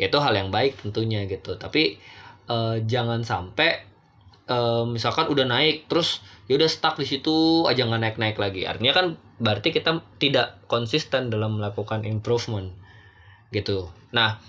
ya 0.00 0.06
itu 0.08 0.18
hal 0.20 0.32
yang 0.32 0.48
baik 0.48 0.80
tentunya 0.80 1.28
gitu. 1.28 1.60
Tapi 1.60 2.00
eh, 2.48 2.76
jangan 2.88 3.20
sampai 3.20 3.84
eh, 4.48 4.84
misalkan 4.88 5.28
udah 5.28 5.44
naik 5.44 5.88
terus 5.92 6.24
ya 6.48 6.56
udah 6.56 6.68
stuck 6.68 6.96
di 7.00 7.06
situ 7.08 7.64
aja 7.68 7.84
nggak 7.84 8.00
naik 8.00 8.16
naik 8.16 8.36
lagi. 8.40 8.64
Artinya 8.64 8.92
kan 8.96 9.06
berarti 9.36 9.68
kita 9.74 10.00
tidak 10.16 10.64
konsisten 10.70 11.28
dalam 11.28 11.60
melakukan 11.60 12.08
improvement 12.08 12.72
gitu. 13.52 13.92
Nah 14.16 14.40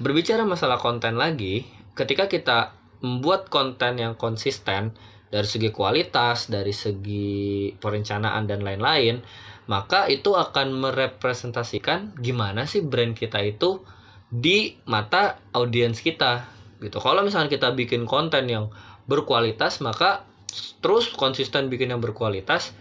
berbicara 0.00 0.42
masalah 0.42 0.80
konten 0.80 1.14
lagi 1.14 1.68
ketika 1.94 2.26
kita 2.26 2.72
membuat 3.00 3.48
konten 3.48 3.96
yang 4.00 4.16
konsisten 4.16 4.96
dari 5.30 5.46
segi 5.46 5.70
kualitas 5.70 6.50
dari 6.50 6.74
segi 6.74 7.70
perencanaan 7.78 8.50
dan 8.50 8.66
lain-lain 8.66 9.22
maka 9.70 10.10
itu 10.10 10.34
akan 10.34 10.74
merepresentasikan 10.74 12.18
gimana 12.18 12.66
sih 12.66 12.82
brand 12.82 13.14
kita 13.14 13.38
itu 13.38 13.78
di 14.30 14.78
mata 14.86 15.38
audiens 15.54 16.02
kita 16.02 16.46
gitu. 16.82 16.98
Kalau 16.98 17.22
misalnya 17.22 17.46
kita 17.46 17.70
bikin 17.74 18.02
konten 18.02 18.50
yang 18.50 18.74
berkualitas 19.06 19.78
maka 19.78 20.26
terus 20.82 21.14
konsisten 21.14 21.70
bikin 21.70 21.94
yang 21.94 22.02
berkualitas 22.02 22.74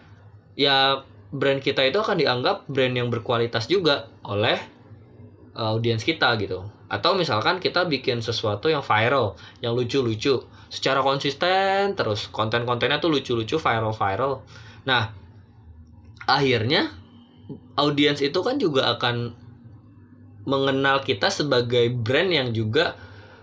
ya 0.57 1.05
brand 1.29 1.61
kita 1.61 1.85
itu 1.85 2.01
akan 2.01 2.17
dianggap 2.17 2.65
brand 2.65 2.97
yang 2.97 3.13
berkualitas 3.13 3.69
juga 3.69 4.09
oleh 4.25 4.57
uh, 5.53 5.77
audiens 5.77 6.01
kita 6.01 6.33
gitu. 6.41 6.65
Atau 6.89 7.13
misalkan 7.13 7.61
kita 7.61 7.85
bikin 7.85 8.25
sesuatu 8.25 8.65
yang 8.65 8.81
viral 8.81 9.37
yang 9.61 9.77
lucu-lucu 9.77 10.41
secara 10.69 11.01
konsisten 11.01 11.97
terus 11.97 12.29
konten-kontennya 12.29 13.01
tuh 13.01 13.09
lucu-lucu 13.09 13.57
viral-viral. 13.57 14.45
Nah 14.85 15.11
akhirnya 16.29 16.93
audiens 17.73 18.21
itu 18.21 18.39
kan 18.45 18.61
juga 18.61 18.93
akan 18.93 19.33
mengenal 20.45 21.01
kita 21.01 21.33
sebagai 21.33 21.89
brand 21.89 22.29
yang 22.29 22.49
juga 22.53 22.93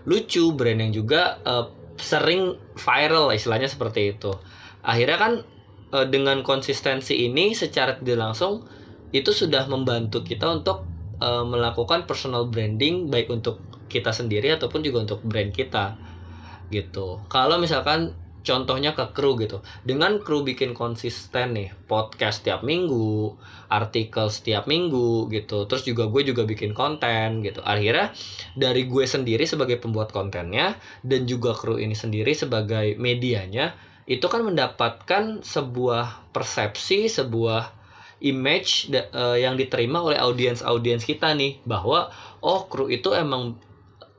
lucu 0.07 0.55
brand 0.55 0.79
yang 0.79 0.95
juga 0.95 1.39
uh, 1.43 1.67
sering 1.99 2.55
viral 2.79 3.35
istilahnya 3.35 3.67
seperti 3.67 4.15
itu. 4.15 4.31
Akhirnya 4.81 5.17
kan 5.19 5.33
uh, 5.91 6.07
dengan 6.07 6.41
konsistensi 6.47 7.27
ini 7.27 7.51
secara 7.51 7.99
tidak 7.99 8.17
langsung 8.31 8.63
itu 9.11 9.35
sudah 9.35 9.67
membantu 9.67 10.23
kita 10.23 10.47
untuk 10.47 10.87
uh, 11.19 11.43
melakukan 11.43 12.07
personal 12.07 12.47
branding 12.47 13.11
baik 13.11 13.27
untuk 13.27 13.59
kita 13.87 14.11
sendiri 14.11 14.51
ataupun 14.55 14.83
juga 14.83 15.07
untuk 15.07 15.19
brand 15.23 15.51
kita 15.51 15.95
gitu. 16.69 17.21
Kalau 17.31 17.57
misalkan 17.57 18.15
contohnya 18.47 18.95
ke 18.95 19.11
kru 19.11 19.35
gitu. 19.35 19.59
Dengan 19.83 20.23
kru 20.23 20.47
bikin 20.47 20.71
konsisten 20.71 21.59
nih 21.59 21.75
podcast 21.91 22.39
setiap 22.39 22.63
minggu 22.63 23.35
artikel 23.67 24.31
setiap 24.31 24.63
minggu 24.71 25.27
gitu 25.27 25.67
terus 25.67 25.83
juga 25.83 26.07
gue 26.07 26.23
juga 26.23 26.47
bikin 26.47 26.71
konten 26.71 27.43
gitu. 27.43 27.59
Akhirnya 27.67 28.15
dari 28.55 28.87
gue 28.87 29.03
sendiri 29.03 29.43
sebagai 29.43 29.75
pembuat 29.83 30.15
kontennya 30.15 30.79
dan 31.03 31.27
juga 31.27 31.51
kru 31.51 31.75
ini 31.75 31.93
sendiri 31.93 32.31
sebagai 32.31 32.95
medianya 32.95 33.75
itu 34.07 34.23
kan 34.31 34.39
mendapatkan 34.47 35.43
sebuah 35.43 36.31
persepsi 36.31 37.11
sebuah 37.11 37.75
image 38.23 38.89
uh, 39.13 39.35
yang 39.35 39.59
diterima 39.59 39.99
oleh 40.01 40.17
audiens 40.17 40.63
audiens 40.63 41.03
kita 41.03 41.35
nih 41.35 41.59
bahwa 41.67 42.09
oh 42.39 42.65
kru 42.71 42.87
itu 42.87 43.11
emang 43.13 43.59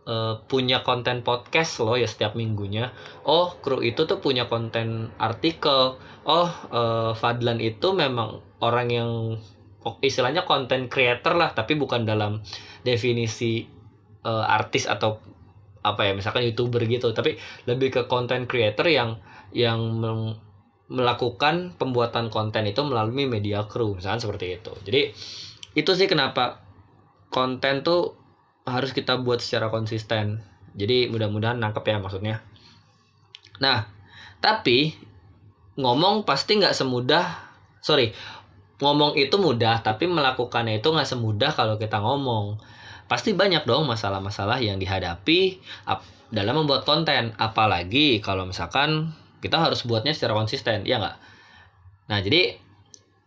uh, 0.08 0.40
punya 0.48 0.80
konten 0.80 1.20
podcast 1.20 1.84
loh 1.84 2.00
ya 2.00 2.08
setiap 2.08 2.32
minggunya. 2.32 2.96
Oh, 3.28 3.52
kru 3.60 3.84
itu 3.84 4.08
tuh 4.08 4.18
punya 4.24 4.48
konten 4.48 5.12
artikel. 5.20 6.00
Oh, 6.24 6.50
uh, 6.72 7.12
Fadlan 7.12 7.60
itu 7.60 7.92
memang 7.92 8.40
orang 8.64 8.88
yang 8.88 9.10
istilahnya 10.02 10.42
konten 10.48 10.90
creator 10.90 11.38
lah, 11.38 11.52
tapi 11.54 11.78
bukan 11.78 12.02
dalam 12.08 12.42
definisi 12.82 13.64
uh, 14.26 14.44
artis 14.44 14.88
atau 14.88 15.22
apa 15.80 16.04
ya, 16.04 16.12
misalkan 16.12 16.44
youtuber 16.44 16.82
gitu, 16.84 17.14
tapi 17.14 17.38
lebih 17.64 17.94
ke 17.94 18.02
konten 18.10 18.50
creator 18.50 18.84
yang 18.90 19.22
yang 19.54 19.80
melakukan 20.88 21.72
pembuatan 21.80 22.28
konten 22.28 22.68
itu 22.68 22.84
melalui 22.84 23.24
media 23.24 23.64
kru, 23.64 23.96
misalkan 23.96 24.20
seperti 24.20 24.60
itu. 24.60 24.72
Jadi 24.84 25.02
itu 25.78 25.90
sih 25.94 26.08
kenapa 26.10 26.60
konten 27.32 27.80
tuh 27.86 28.17
harus 28.70 28.92
kita 28.96 29.20
buat 29.20 29.40
secara 29.42 29.68
konsisten. 29.72 30.40
Jadi 30.78 31.10
mudah-mudahan 31.10 31.58
nangkep 31.58 31.84
ya 31.84 31.98
maksudnya. 31.98 32.36
Nah, 33.58 33.90
tapi 34.38 34.94
ngomong 35.78 36.22
pasti 36.22 36.58
nggak 36.58 36.74
semudah, 36.74 37.24
sorry, 37.82 38.14
ngomong 38.78 39.18
itu 39.18 39.34
mudah, 39.38 39.82
tapi 39.82 40.06
melakukannya 40.06 40.78
itu 40.78 40.88
nggak 40.90 41.08
semudah 41.08 41.50
kalau 41.54 41.74
kita 41.78 41.98
ngomong. 41.98 42.62
Pasti 43.10 43.34
banyak 43.34 43.66
dong 43.66 43.88
masalah-masalah 43.90 44.62
yang 44.62 44.78
dihadapi 44.78 45.58
dalam 46.30 46.62
membuat 46.62 46.84
konten, 46.86 47.34
apalagi 47.40 48.20
kalau 48.22 48.46
misalkan 48.46 49.16
kita 49.42 49.58
harus 49.58 49.82
buatnya 49.82 50.14
secara 50.14 50.36
konsisten, 50.38 50.86
ya 50.86 51.02
nggak? 51.02 51.16
Nah, 52.12 52.18
jadi 52.22 52.60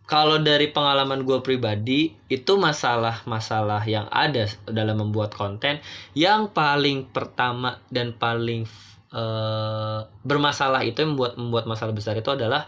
kalau 0.02 0.42
dari 0.42 0.68
pengalaman 0.68 1.22
gue 1.22 1.38
pribadi 1.40 2.12
itu 2.26 2.52
masalah-masalah 2.58 3.82
yang 3.86 4.10
ada 4.10 4.50
dalam 4.66 4.98
membuat 4.98 5.32
konten 5.32 5.78
yang 6.12 6.50
paling 6.50 7.08
pertama 7.08 7.78
dan 7.88 8.12
paling 8.12 8.66
uh, 9.14 10.04
bermasalah 10.26 10.82
itu 10.82 11.00
yang 11.06 11.14
membuat 11.14 11.38
membuat 11.38 11.64
masalah 11.70 11.94
besar 11.94 12.18
itu 12.18 12.28
adalah 12.34 12.66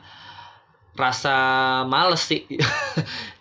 rasa 0.94 1.36
males 1.90 2.22
sih. 2.22 2.46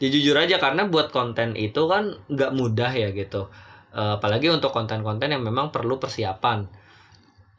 Ya 0.01 0.11
jujur 0.11 0.35
aja 0.35 0.59
karena 0.59 0.83
buat 0.83 1.15
konten 1.15 1.55
itu 1.55 1.87
kan 1.87 2.19
nggak 2.27 2.51
mudah 2.51 2.91
ya 2.91 3.15
gitu. 3.15 3.47
Uh, 3.95 4.19
apalagi 4.19 4.51
untuk 4.51 4.75
konten-konten 4.75 5.31
yang 5.31 5.39
memang 5.39 5.71
perlu 5.71 5.95
persiapan 5.95 6.67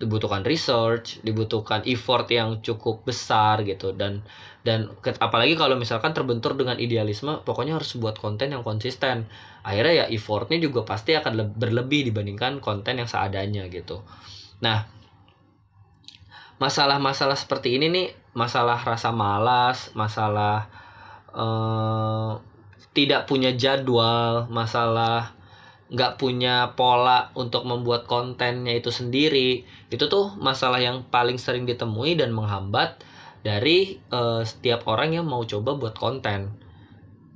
dibutuhkan 0.04 0.44
research, 0.44 1.24
dibutuhkan 1.24 1.80
effort 1.88 2.28
yang 2.28 2.60
cukup 2.60 3.08
besar 3.08 3.64
gitu 3.64 3.96
dan 3.96 4.20
dan 4.64 4.88
apalagi 5.20 5.56
kalau 5.60 5.76
misalkan 5.76 6.16
terbentur 6.16 6.56
dengan 6.56 6.80
idealisme, 6.80 7.40
pokoknya 7.44 7.76
harus 7.76 7.96
buat 8.00 8.16
konten 8.16 8.52
yang 8.52 8.64
konsisten. 8.64 9.28
Akhirnya 9.60 10.04
ya 10.04 10.06
effortnya 10.08 10.56
juga 10.56 10.88
pasti 10.88 11.12
akan 11.12 11.56
berlebih 11.56 12.08
dibandingkan 12.08 12.64
konten 12.64 12.96
yang 12.96 13.04
seadanya 13.04 13.68
gitu. 13.68 14.00
Nah, 14.64 14.88
masalah-masalah 16.56 17.36
seperti 17.36 17.76
ini 17.76 17.92
nih, 17.92 18.08
masalah 18.32 18.80
rasa 18.80 19.12
malas, 19.12 19.92
masalah 19.92 20.72
uh, 21.36 22.40
tidak 22.96 23.28
punya 23.28 23.52
jadwal, 23.52 24.48
masalah 24.48 25.36
nggak 25.92 26.16
punya 26.16 26.72
pola 26.72 27.28
untuk 27.36 27.68
membuat 27.68 28.08
kontennya 28.08 28.72
itu 28.72 28.88
sendiri 28.88 29.68
itu 29.92 30.04
tuh 30.08 30.32
masalah 30.40 30.80
yang 30.80 31.04
paling 31.12 31.36
sering 31.36 31.68
ditemui 31.68 32.16
dan 32.16 32.32
menghambat 32.32 33.04
dari 33.44 34.00
uh, 34.08 34.40
setiap 34.40 34.88
orang 34.88 35.12
yang 35.12 35.28
mau 35.28 35.44
coba 35.44 35.76
buat 35.76 35.92
konten. 35.92 36.64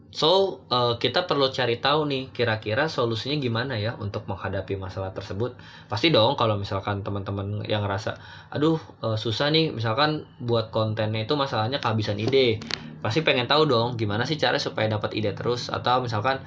So 0.08 0.64
uh, 0.72 0.96
kita 0.96 1.28
perlu 1.28 1.52
cari 1.52 1.84
tahu 1.84 2.08
nih 2.08 2.32
kira-kira 2.32 2.88
solusinya 2.88 3.36
gimana 3.36 3.76
ya 3.76 3.92
untuk 4.00 4.24
menghadapi 4.24 4.80
masalah 4.80 5.12
tersebut. 5.12 5.52
Pasti 5.84 6.08
dong 6.08 6.32
kalau 6.40 6.56
misalkan 6.56 7.04
teman-teman 7.04 7.60
yang 7.68 7.84
ngerasa 7.84 8.16
aduh 8.48 8.80
uh, 9.04 9.20
susah 9.20 9.52
nih 9.52 9.68
misalkan 9.76 10.24
buat 10.40 10.72
kontennya 10.72 11.28
itu 11.28 11.36
masalahnya 11.36 11.76
kehabisan 11.84 12.16
ide. 12.16 12.56
Pasti 13.04 13.20
pengen 13.20 13.44
tahu 13.44 13.68
dong 13.68 14.00
gimana 14.00 14.24
sih 14.24 14.40
cara 14.40 14.56
supaya 14.56 14.88
dapat 14.88 15.12
ide 15.12 15.36
terus 15.36 15.68
atau 15.68 16.00
misalkan 16.00 16.40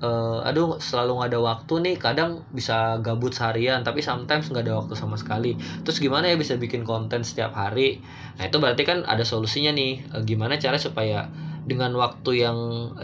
uh, 0.00 0.44
aduh 0.44 0.80
selalu 0.80 1.20
nggak 1.20 1.30
ada 1.32 1.40
waktu 1.40 1.74
nih. 1.84 1.96
Kadang 2.00 2.44
bisa 2.50 2.98
gabut 3.00 3.32
seharian 3.32 3.84
tapi 3.86 4.00
sometimes 4.00 4.48
nggak 4.50 4.66
ada 4.66 4.80
waktu 4.80 4.94
sama 4.96 5.16
sekali. 5.20 5.56
Terus 5.84 6.00
gimana 6.00 6.28
ya 6.28 6.36
bisa 6.36 6.56
bikin 6.56 6.82
konten 6.82 7.22
setiap 7.22 7.54
hari? 7.54 8.00
Nah 8.40 8.48
itu 8.48 8.56
berarti 8.58 8.82
kan 8.82 9.04
ada 9.06 9.22
solusinya 9.22 9.72
nih. 9.72 10.04
Uh, 10.12 10.22
gimana 10.24 10.56
cara 10.56 10.80
supaya 10.80 11.28
dengan 11.60 11.92
waktu 11.94 12.40
yang 12.40 12.58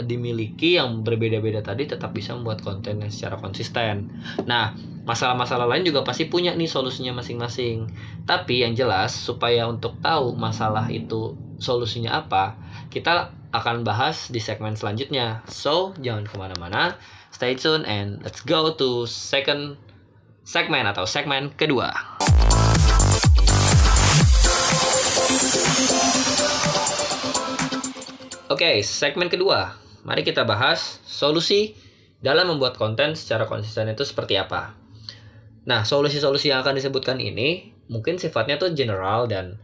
dimiliki 0.09 0.81
yang 0.81 1.05
berbeda-beda 1.05 1.61
tadi 1.61 1.87
tetap 1.87 2.17
bisa 2.17 2.33
membuat 2.33 2.65
konten 2.65 2.99
yang 2.99 3.13
secara 3.13 3.37
konsisten. 3.39 4.11
Nah 4.49 4.75
masalah-masalah 5.07 5.71
lain 5.71 5.87
juga 5.87 6.03
pasti 6.03 6.27
punya 6.27 6.57
nih 6.57 6.67
solusinya 6.67 7.23
masing-masing. 7.23 7.87
Tapi 8.25 8.65
yang 8.67 8.73
jelas 8.75 9.15
supaya 9.15 9.69
untuk 9.69 10.01
tahu 10.03 10.35
masalah 10.35 10.89
itu 10.91 11.37
solusinya 11.57 12.21
apa 12.21 12.57
kita 12.93 13.36
akan 13.55 13.87
bahas 13.87 14.31
di 14.33 14.43
segmen 14.43 14.75
selanjutnya. 14.75 15.43
So, 15.51 15.95
jangan 16.03 16.27
ke 16.27 16.35
mana-mana. 16.35 16.99
Stay 17.31 17.55
tune 17.55 17.85
and 17.85 18.23
let's 18.25 18.41
go 18.43 18.73
to 18.75 19.05
second 19.05 19.77
segmen 20.47 20.87
atau 20.87 21.05
segmen 21.05 21.53
kedua. 21.55 21.93
Oke, 28.47 28.63
okay, 28.63 28.77
segmen 28.87 29.27
kedua. 29.27 29.75
Mari 30.07 30.23
kita 30.23 30.47
bahas 30.47 31.03
solusi 31.03 31.75
dalam 32.23 32.47
membuat 32.47 32.79
konten 32.79 33.19
secara 33.19 33.45
konsisten 33.45 33.91
itu 33.91 34.07
seperti 34.07 34.39
apa. 34.39 34.79
Nah, 35.67 35.83
solusi-solusi 35.83 36.55
yang 36.55 36.63
akan 36.63 36.79
disebutkan 36.79 37.19
ini 37.19 37.75
mungkin 37.91 38.19
sifatnya 38.19 38.55
tuh 38.55 38.71
general 38.71 39.27
dan 39.27 39.59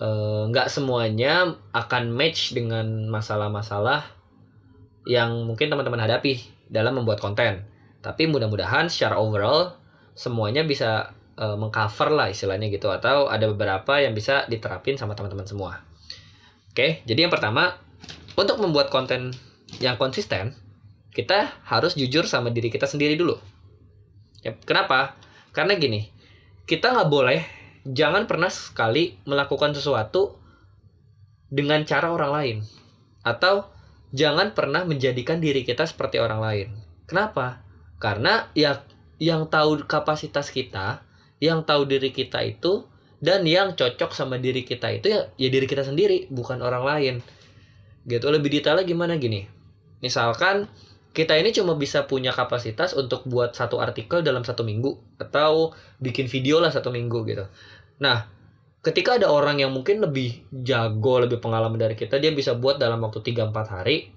nggak 0.00 0.68
uh, 0.68 0.72
semuanya 0.72 1.60
akan 1.76 2.08
match 2.08 2.56
dengan 2.56 3.04
masalah-masalah 3.12 4.08
yang 5.04 5.44
mungkin 5.44 5.68
teman-teman 5.68 6.00
hadapi 6.00 6.40
dalam 6.72 6.96
membuat 6.96 7.20
konten. 7.20 7.68
Tapi 8.00 8.24
mudah-mudahan 8.32 8.88
secara 8.88 9.20
overall 9.20 9.76
semuanya 10.16 10.64
bisa 10.64 11.12
uh, 11.36 11.56
mengcover 11.60 12.16
lah 12.16 12.32
istilahnya 12.32 12.72
gitu 12.72 12.88
atau 12.88 13.28
ada 13.28 13.44
beberapa 13.52 14.00
yang 14.00 14.16
bisa 14.16 14.48
diterapin 14.48 14.96
sama 14.96 15.12
teman-teman 15.12 15.44
semua. 15.44 15.84
Oke, 16.72 17.04
jadi 17.04 17.28
yang 17.28 17.32
pertama 17.32 17.76
untuk 18.40 18.56
membuat 18.56 18.88
konten 18.88 19.36
yang 19.84 20.00
konsisten, 20.00 20.56
kita 21.12 21.60
harus 21.68 21.92
jujur 21.92 22.24
sama 22.24 22.48
diri 22.48 22.72
kita 22.72 22.88
sendiri 22.88 23.20
dulu. 23.20 23.36
Kenapa? 24.64 25.20
Karena 25.52 25.76
gini, 25.76 26.08
kita 26.64 26.96
nggak 26.96 27.10
boleh 27.12 27.59
jangan 27.86 28.28
pernah 28.28 28.52
sekali 28.52 29.16
melakukan 29.24 29.72
sesuatu 29.72 30.36
dengan 31.50 31.82
cara 31.82 32.12
orang 32.12 32.32
lain 32.32 32.58
atau 33.26 33.68
jangan 34.14 34.54
pernah 34.54 34.86
menjadikan 34.86 35.42
diri 35.42 35.66
kita 35.66 35.86
seperti 35.86 36.22
orang 36.22 36.40
lain. 36.40 36.68
Kenapa? 37.06 37.62
Karena 37.98 38.48
ya 38.54 38.82
yang 39.20 39.50
tahu 39.50 39.84
kapasitas 39.84 40.48
kita, 40.48 41.04
yang 41.42 41.66
tahu 41.66 41.84
diri 41.84 42.14
kita 42.14 42.40
itu 42.46 42.86
dan 43.20 43.44
yang 43.44 43.76
cocok 43.76 44.16
sama 44.16 44.40
diri 44.40 44.64
kita 44.64 44.88
itu 44.96 45.12
ya 45.12 45.28
ya 45.36 45.48
diri 45.52 45.66
kita 45.68 45.84
sendiri, 45.84 46.30
bukan 46.32 46.62
orang 46.64 46.84
lain. 46.86 47.14
Gitu. 48.08 48.24
Lebih 48.24 48.60
detailnya 48.60 48.86
gimana 48.86 49.20
gini? 49.20 49.44
Misalkan 50.00 50.70
kita 51.10 51.34
ini 51.34 51.50
cuma 51.50 51.74
bisa 51.74 52.06
punya 52.06 52.30
kapasitas 52.30 52.94
untuk 52.94 53.26
buat 53.26 53.50
satu 53.50 53.82
artikel 53.82 54.22
dalam 54.22 54.46
satu 54.46 54.62
minggu 54.62 55.18
atau 55.18 55.74
bikin 55.98 56.30
video 56.30 56.62
lah 56.62 56.70
satu 56.70 56.94
minggu 56.94 57.26
gitu. 57.26 57.44
Nah, 57.98 58.30
ketika 58.80 59.18
ada 59.18 59.26
orang 59.26 59.58
yang 59.58 59.74
mungkin 59.74 59.98
lebih 59.98 60.46
jago, 60.54 61.18
lebih 61.18 61.42
pengalaman 61.42 61.76
dari 61.76 61.98
kita, 61.98 62.22
dia 62.22 62.30
bisa 62.30 62.54
buat 62.54 62.78
dalam 62.78 63.02
waktu 63.02 63.26
3-4 63.26 63.74
hari 63.74 64.14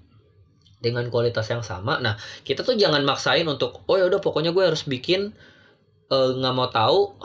dengan 0.78 1.10
kualitas 1.10 1.50
yang 1.50 1.66
sama. 1.66 1.98
Nah, 1.98 2.14
kita 2.46 2.62
tuh 2.62 2.78
jangan 2.78 3.02
maksain 3.02 3.44
untuk, 3.50 3.82
oh 3.90 3.96
ya 3.98 4.06
udah 4.06 4.22
pokoknya 4.22 4.54
gue 4.54 4.62
harus 4.62 4.86
bikin 4.86 5.34
eh, 6.14 6.30
nggak 6.38 6.54
uh, 6.54 6.56
mau 6.56 6.70
tahu 6.70 7.18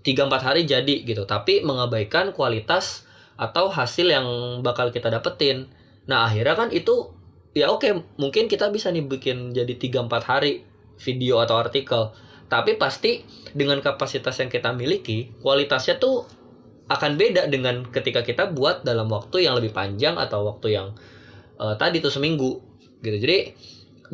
3-4 0.00 0.46
hari 0.46 0.62
jadi 0.64 1.04
gitu. 1.04 1.28
Tapi 1.28 1.60
mengabaikan 1.60 2.32
kualitas 2.32 3.04
atau 3.36 3.68
hasil 3.68 4.08
yang 4.08 4.26
bakal 4.64 4.88
kita 4.88 5.12
dapetin. 5.12 5.68
Nah, 6.08 6.24
akhirnya 6.24 6.56
kan 6.56 6.68
itu 6.72 7.19
ya 7.50 7.66
oke 7.70 7.82
okay, 7.82 7.92
mungkin 8.18 8.46
kita 8.46 8.70
bisa 8.70 8.94
nih 8.94 9.06
bikin 9.06 9.50
jadi 9.50 9.74
3-4 9.74 10.10
hari 10.22 10.52
video 11.00 11.40
atau 11.40 11.56
artikel. 11.58 12.12
Tapi 12.50 12.76
pasti 12.76 13.22
dengan 13.54 13.78
kapasitas 13.78 14.36
yang 14.42 14.50
kita 14.50 14.74
miliki 14.74 15.30
kualitasnya 15.38 16.02
tuh 16.02 16.26
akan 16.90 17.14
beda 17.14 17.46
dengan 17.46 17.86
ketika 17.86 18.26
kita 18.26 18.50
buat 18.50 18.82
dalam 18.82 19.06
waktu 19.06 19.46
yang 19.46 19.54
lebih 19.54 19.70
panjang 19.70 20.18
atau 20.18 20.42
waktu 20.50 20.74
yang 20.74 20.98
uh, 21.62 21.78
tadi 21.78 22.02
tuh 22.02 22.10
seminggu 22.10 22.58
gitu. 23.00 23.16
Jadi 23.16 23.38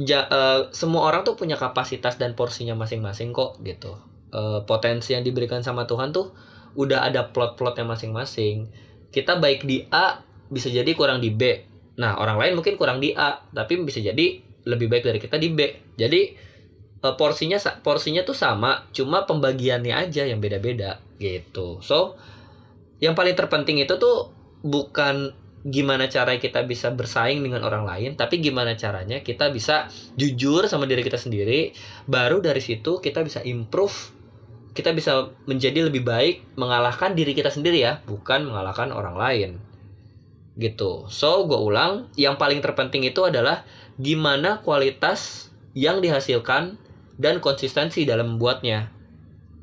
ja, 0.04 0.28
uh, 0.28 0.60
semua 0.76 1.08
orang 1.08 1.24
tuh 1.24 1.34
punya 1.34 1.56
kapasitas 1.56 2.20
dan 2.20 2.36
porsinya 2.36 2.76
masing-masing 2.76 3.32
kok 3.32 3.56
gitu. 3.64 3.96
Uh, 4.28 4.60
potensi 4.68 5.16
yang 5.16 5.24
diberikan 5.24 5.64
sama 5.64 5.88
Tuhan 5.88 6.12
tuh 6.12 6.36
udah 6.76 7.08
ada 7.08 7.32
plot-plotnya 7.32 7.88
masing-masing. 7.88 8.68
Kita 9.08 9.40
baik 9.40 9.64
di 9.64 9.88
A 9.88 10.20
bisa 10.52 10.68
jadi 10.68 10.92
kurang 10.92 11.24
di 11.24 11.32
B 11.32 11.42
Nah, 11.96 12.20
orang 12.20 12.36
lain 12.36 12.52
mungkin 12.60 12.76
kurang 12.76 13.00
di 13.00 13.16
A, 13.16 13.40
tapi 13.52 13.80
bisa 13.80 14.04
jadi 14.04 14.40
lebih 14.68 14.86
baik 14.92 15.04
dari 15.06 15.18
kita 15.22 15.40
di 15.40 15.48
B. 15.52 15.60
Jadi 15.96 16.36
uh, 17.00 17.14
porsinya 17.16 17.56
porsinya 17.80 18.22
tuh 18.26 18.36
sama, 18.36 18.84
cuma 18.92 19.24
pembagiannya 19.24 19.94
aja 19.96 20.28
yang 20.28 20.42
beda-beda 20.42 21.00
gitu. 21.16 21.80
So, 21.80 22.20
yang 23.00 23.16
paling 23.16 23.32
terpenting 23.32 23.80
itu 23.80 23.96
tuh 23.96 24.32
bukan 24.60 25.32
gimana 25.66 26.06
cara 26.06 26.38
kita 26.38 26.62
bisa 26.62 26.92
bersaing 26.92 27.42
dengan 27.42 27.64
orang 27.64 27.88
lain, 27.88 28.10
tapi 28.14 28.38
gimana 28.38 28.76
caranya 28.78 29.24
kita 29.24 29.50
bisa 29.50 29.90
jujur 30.14 30.68
sama 30.68 30.84
diri 30.84 31.00
kita 31.00 31.18
sendiri. 31.18 31.72
Baru 32.04 32.44
dari 32.44 32.60
situ 32.60 33.00
kita 33.00 33.24
bisa 33.24 33.40
improve, 33.42 34.12
kita 34.76 34.92
bisa 34.92 35.32
menjadi 35.48 35.88
lebih 35.88 36.04
baik 36.04 36.60
mengalahkan 36.60 37.16
diri 37.16 37.32
kita 37.32 37.48
sendiri 37.48 37.82
ya, 37.82 38.04
bukan 38.04 38.46
mengalahkan 38.46 38.92
orang 38.92 39.16
lain 39.16 39.50
gitu. 40.56 41.06
So, 41.12 41.44
gue 41.44 41.56
ulang, 41.56 42.08
yang 42.16 42.40
paling 42.40 42.64
terpenting 42.64 43.04
itu 43.04 43.28
adalah 43.28 43.62
gimana 44.00 44.64
kualitas 44.64 45.52
yang 45.76 46.00
dihasilkan 46.00 46.80
dan 47.20 47.40
konsistensi 47.44 48.08
dalam 48.08 48.36
membuatnya. 48.36 48.92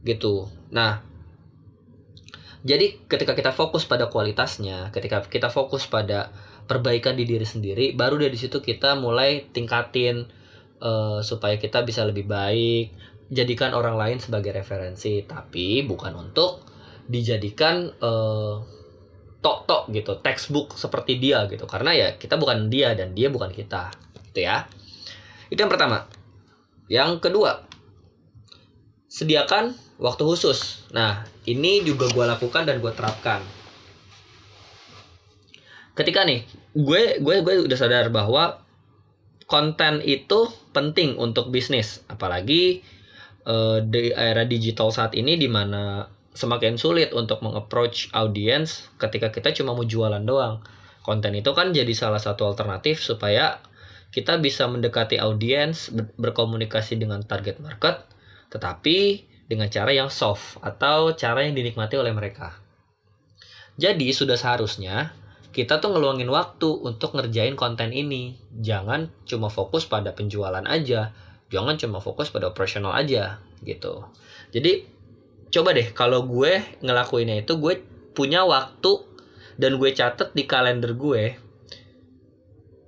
Gitu. 0.05 0.49
Nah, 0.69 1.01
jadi 2.63 2.95
ketika 3.09 3.35
kita 3.35 3.51
fokus 3.51 3.83
pada 3.83 4.07
kualitasnya, 4.07 4.93
ketika 4.93 5.25
kita 5.25 5.51
fokus 5.51 5.89
pada 5.89 6.31
perbaikan 6.69 7.17
di 7.19 7.27
diri 7.27 7.43
sendiri, 7.43 7.91
baru 7.91 8.21
dari 8.21 8.37
situ 8.39 8.63
kita 8.63 8.95
mulai 8.95 9.51
tingkatin 9.51 10.29
uh, 10.79 11.19
supaya 11.19 11.59
kita 11.59 11.83
bisa 11.83 12.07
lebih 12.07 12.23
baik, 12.23 12.95
jadikan 13.27 13.75
orang 13.75 13.99
lain 13.99 14.17
sebagai 14.23 14.55
referensi, 14.55 15.27
tapi 15.27 15.83
bukan 15.83 16.15
untuk 16.15 16.63
dijadikan 17.03 17.91
uh, 17.99 18.63
tok-tok 19.43 19.91
gitu, 19.91 20.17
textbook 20.23 20.79
seperti 20.79 21.19
dia 21.19 21.43
gitu. 21.51 21.67
Karena 21.67 21.91
ya 21.91 22.07
kita 22.15 22.39
bukan 22.39 22.71
dia 22.71 22.95
dan 22.95 23.11
dia 23.11 23.27
bukan 23.27 23.51
kita. 23.51 23.91
Gitu 24.31 24.47
ya. 24.47 24.65
Itu 25.51 25.59
yang 25.59 25.69
pertama. 25.69 26.07
Yang 26.87 27.19
kedua, 27.19 27.67
sediakan 29.11 29.75
waktu 30.01 30.23
khusus. 30.25 30.87
Nah, 30.95 31.27
ini 31.45 31.83
juga 31.83 32.09
gue 32.09 32.25
lakukan 32.25 32.63
dan 32.65 32.79
gue 32.79 32.89
terapkan. 32.95 33.43
Ketika 35.93 36.25
nih, 36.25 36.41
gue 36.73 37.21
gue 37.21 37.35
gue 37.45 37.53
udah 37.69 37.77
sadar 37.77 38.09
bahwa 38.09 38.63
konten 39.45 40.01
itu 40.01 40.49
penting 40.73 41.19
untuk 41.21 41.53
bisnis, 41.53 42.01
apalagi 42.09 42.81
uh, 43.45 43.77
di 43.85 44.09
era 44.09 44.47
digital 44.49 44.89
saat 44.89 45.13
ini 45.13 45.37
di 45.37 45.45
mana 45.45 46.09
semakin 46.33 46.81
sulit 46.81 47.13
untuk 47.13 47.39
mengapproach 47.45 48.09
audience 48.13 48.89
ketika 48.97 49.29
kita 49.29 49.53
cuma 49.53 49.77
mau 49.77 49.85
jualan 49.85 50.21
doang. 50.21 50.65
Konten 51.05 51.37
itu 51.37 51.51
kan 51.53 51.71
jadi 51.71 51.93
salah 51.93 52.19
satu 52.19 52.49
alternatif 52.49 53.01
supaya 53.01 53.61
kita 54.13 54.37
bisa 54.37 54.69
mendekati 54.69 55.17
audiens, 55.17 55.89
berkomunikasi 56.17 57.01
dengan 57.01 57.25
target 57.25 57.57
market, 57.57 58.05
tetapi 58.53 59.25
dengan 59.49 59.67
cara 59.69 59.89
yang 59.89 60.09
soft 60.13 60.61
atau 60.61 61.17
cara 61.17 61.45
yang 61.45 61.57
dinikmati 61.57 61.97
oleh 61.97 62.13
mereka. 62.13 62.57
Jadi 63.77 64.13
sudah 64.13 64.37
seharusnya 64.37 65.17
kita 65.53 65.81
tuh 65.81 65.93
ngeluangin 65.93 66.29
waktu 66.29 66.69
untuk 66.81 67.17
ngerjain 67.17 67.57
konten 67.57 67.89
ini. 67.89 68.37
Jangan 68.53 69.09
cuma 69.25 69.49
fokus 69.49 69.89
pada 69.89 70.13
penjualan 70.13 70.65
aja, 70.65 71.13
jangan 71.49 71.77
cuma 71.77 71.97
fokus 72.01 72.29
pada 72.29 72.49
operasional 72.49 72.93
aja 72.93 73.41
gitu. 73.65 74.05
Jadi 74.53 74.92
coba 75.53 75.69
deh 75.77 75.93
kalau 75.93 76.25
gue 76.25 76.65
ngelakuinnya 76.81 77.45
itu 77.45 77.61
gue 77.61 77.85
punya 78.17 78.41
waktu 78.41 79.05
dan 79.61 79.77
gue 79.77 79.93
catet 79.93 80.33
di 80.33 80.49
kalender 80.49 80.97
gue 80.97 81.37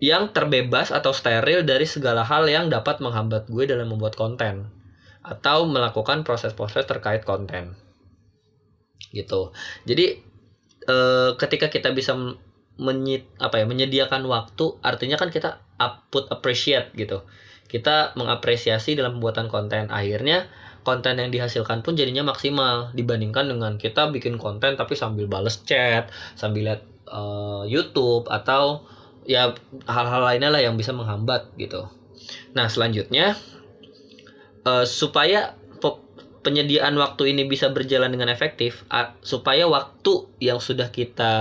yang 0.01 0.34
terbebas 0.34 0.89
atau 0.89 1.13
steril 1.13 1.62
dari 1.62 1.86
segala 1.86 2.25
hal 2.25 2.49
yang 2.49 2.67
dapat 2.67 2.99
menghambat 2.99 3.47
gue 3.47 3.69
dalam 3.69 3.93
membuat 3.93 4.17
konten 4.17 4.69
atau 5.25 5.65
melakukan 5.65 6.21
proses-proses 6.21 6.86
terkait 6.86 7.25
konten. 7.25 7.73
Gitu. 9.10 9.49
Jadi 9.89 10.21
e, 10.86 10.97
ketika 11.39 11.71
kita 11.73 11.89
bisa 11.95 12.13
menyit 12.75 13.25
apa 13.39 13.63
ya 13.63 13.65
menyediakan 13.65 14.28
waktu 14.28 14.75
artinya 14.84 15.15
kan 15.15 15.32
kita 15.32 15.63
put 16.13 16.30
appreciate 16.30 16.93
gitu. 16.93 17.25
Kita 17.65 18.13
mengapresiasi 18.13 18.93
dalam 18.93 19.17
pembuatan 19.17 19.49
konten. 19.49 19.89
Akhirnya 19.89 20.45
konten 20.86 21.17
yang 21.17 21.34
dihasilkan 21.34 21.82
pun 21.82 21.98
jadinya 21.98 22.21
maksimal 22.21 22.93
dibandingkan 22.93 23.50
dengan 23.50 23.82
kita 23.82 24.13
bikin 24.13 24.38
konten 24.38 24.78
tapi 24.78 24.93
sambil 24.93 25.26
bales 25.26 25.65
chat, 25.65 26.13
sambil 26.38 26.71
lihat 26.71 26.82
uh, 27.10 27.65
YouTube 27.65 28.30
atau 28.30 28.86
ya 29.26 29.58
hal-hal 29.89 30.21
lainnya 30.21 30.54
lah 30.54 30.62
yang 30.62 30.78
bisa 30.78 30.93
menghambat 30.93 31.50
gitu. 31.58 31.89
Nah 32.54 32.69
selanjutnya 32.69 33.34
uh, 34.63 34.86
supaya 34.86 35.58
penyediaan 36.45 36.93
waktu 37.02 37.34
ini 37.34 37.50
bisa 37.50 37.74
berjalan 37.74 38.13
dengan 38.13 38.30
efektif, 38.30 38.86
supaya 39.26 39.65
waktu 39.65 40.30
yang 40.38 40.62
sudah 40.62 40.93
kita 40.93 41.34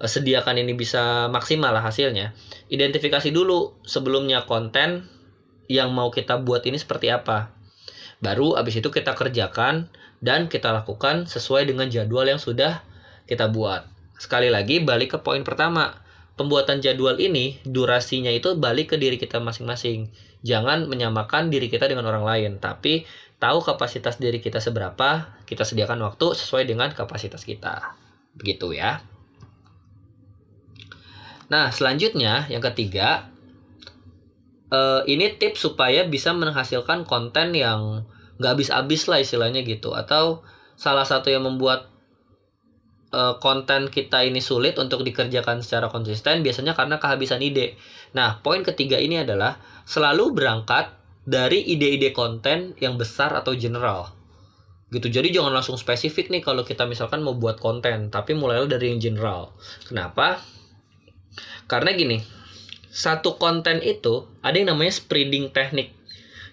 uh, 0.00 0.08
sediakan 0.08 0.56
ini 0.56 0.72
bisa 0.72 1.28
maksimal 1.28 1.76
lah 1.76 1.84
hasilnya, 1.84 2.32
identifikasi 2.72 3.28
dulu 3.28 3.76
sebelumnya 3.84 4.48
konten 4.48 5.04
yang 5.68 5.92
mau 5.92 6.08
kita 6.08 6.40
buat 6.40 6.64
ini 6.64 6.80
seperti 6.80 7.12
apa 7.12 7.59
Baru 8.20 8.56
abis 8.56 8.84
itu 8.84 8.92
kita 8.92 9.16
kerjakan 9.16 9.88
dan 10.20 10.52
kita 10.52 10.70
lakukan 10.70 11.24
sesuai 11.24 11.68
dengan 11.68 11.88
jadwal 11.88 12.28
yang 12.28 12.36
sudah 12.36 12.84
kita 13.24 13.48
buat. 13.48 13.88
Sekali 14.20 14.52
lagi 14.52 14.84
balik 14.84 15.16
ke 15.16 15.18
poin 15.24 15.40
pertama. 15.40 15.96
Pembuatan 16.36 16.80
jadwal 16.80 17.20
ini 17.20 17.60
durasinya 17.68 18.32
itu 18.32 18.56
balik 18.56 18.92
ke 18.92 18.96
diri 19.00 19.20
kita 19.20 19.40
masing-masing. 19.40 20.12
Jangan 20.40 20.88
menyamakan 20.88 21.52
diri 21.52 21.68
kita 21.68 21.84
dengan 21.84 22.08
orang 22.08 22.24
lain, 22.24 22.52
tapi 22.60 23.04
tahu 23.40 23.60
kapasitas 23.60 24.16
diri 24.16 24.40
kita 24.40 24.56
seberapa, 24.56 25.36
kita 25.44 25.64
sediakan 25.68 26.00
waktu 26.04 26.32
sesuai 26.36 26.64
dengan 26.64 26.92
kapasitas 26.96 27.44
kita. 27.44 27.92
Begitu 28.36 28.72
ya. 28.72 29.04
Nah, 31.52 31.68
selanjutnya 31.72 32.48
yang 32.48 32.64
ketiga, 32.64 33.28
uh, 34.72 35.02
ini 35.04 35.36
tips 35.36 35.66
supaya 35.66 36.06
bisa 36.06 36.32
menghasilkan 36.32 37.04
konten 37.04 37.52
yang 37.52 38.06
nggak 38.40 38.50
habis-habis 38.56 39.04
lah 39.06 39.20
istilahnya 39.20 39.60
gitu 39.62 39.92
atau 39.92 40.40
salah 40.80 41.04
satu 41.04 41.28
yang 41.28 41.44
membuat 41.44 41.92
uh, 43.12 43.36
konten 43.36 43.92
kita 43.92 44.24
ini 44.24 44.40
sulit 44.40 44.80
untuk 44.80 45.04
dikerjakan 45.04 45.60
secara 45.60 45.92
konsisten 45.92 46.40
biasanya 46.40 46.72
karena 46.72 46.96
kehabisan 46.96 47.44
ide. 47.44 47.76
Nah, 48.16 48.40
poin 48.40 48.64
ketiga 48.64 48.96
ini 48.96 49.20
adalah 49.20 49.60
selalu 49.84 50.34
berangkat 50.34 50.96
dari 51.28 51.62
ide-ide 51.68 52.16
konten 52.16 52.72
yang 52.80 52.96
besar 52.96 53.36
atau 53.36 53.52
general. 53.52 54.16
Gitu. 54.90 55.06
Jadi 55.06 55.30
jangan 55.30 55.54
langsung 55.54 55.78
spesifik 55.78 56.34
nih 56.34 56.42
kalau 56.42 56.66
kita 56.66 56.82
misalkan 56.82 57.22
mau 57.22 57.38
buat 57.38 57.62
konten, 57.62 58.10
tapi 58.10 58.34
mulailah 58.34 58.66
dari 58.66 58.90
yang 58.90 58.98
general. 58.98 59.54
Kenapa? 59.86 60.42
Karena 61.70 61.94
gini, 61.94 62.18
satu 62.90 63.38
konten 63.38 63.78
itu 63.86 64.26
ada 64.42 64.58
yang 64.58 64.74
namanya 64.74 64.90
spreading 64.90 65.54
teknik. 65.54 65.94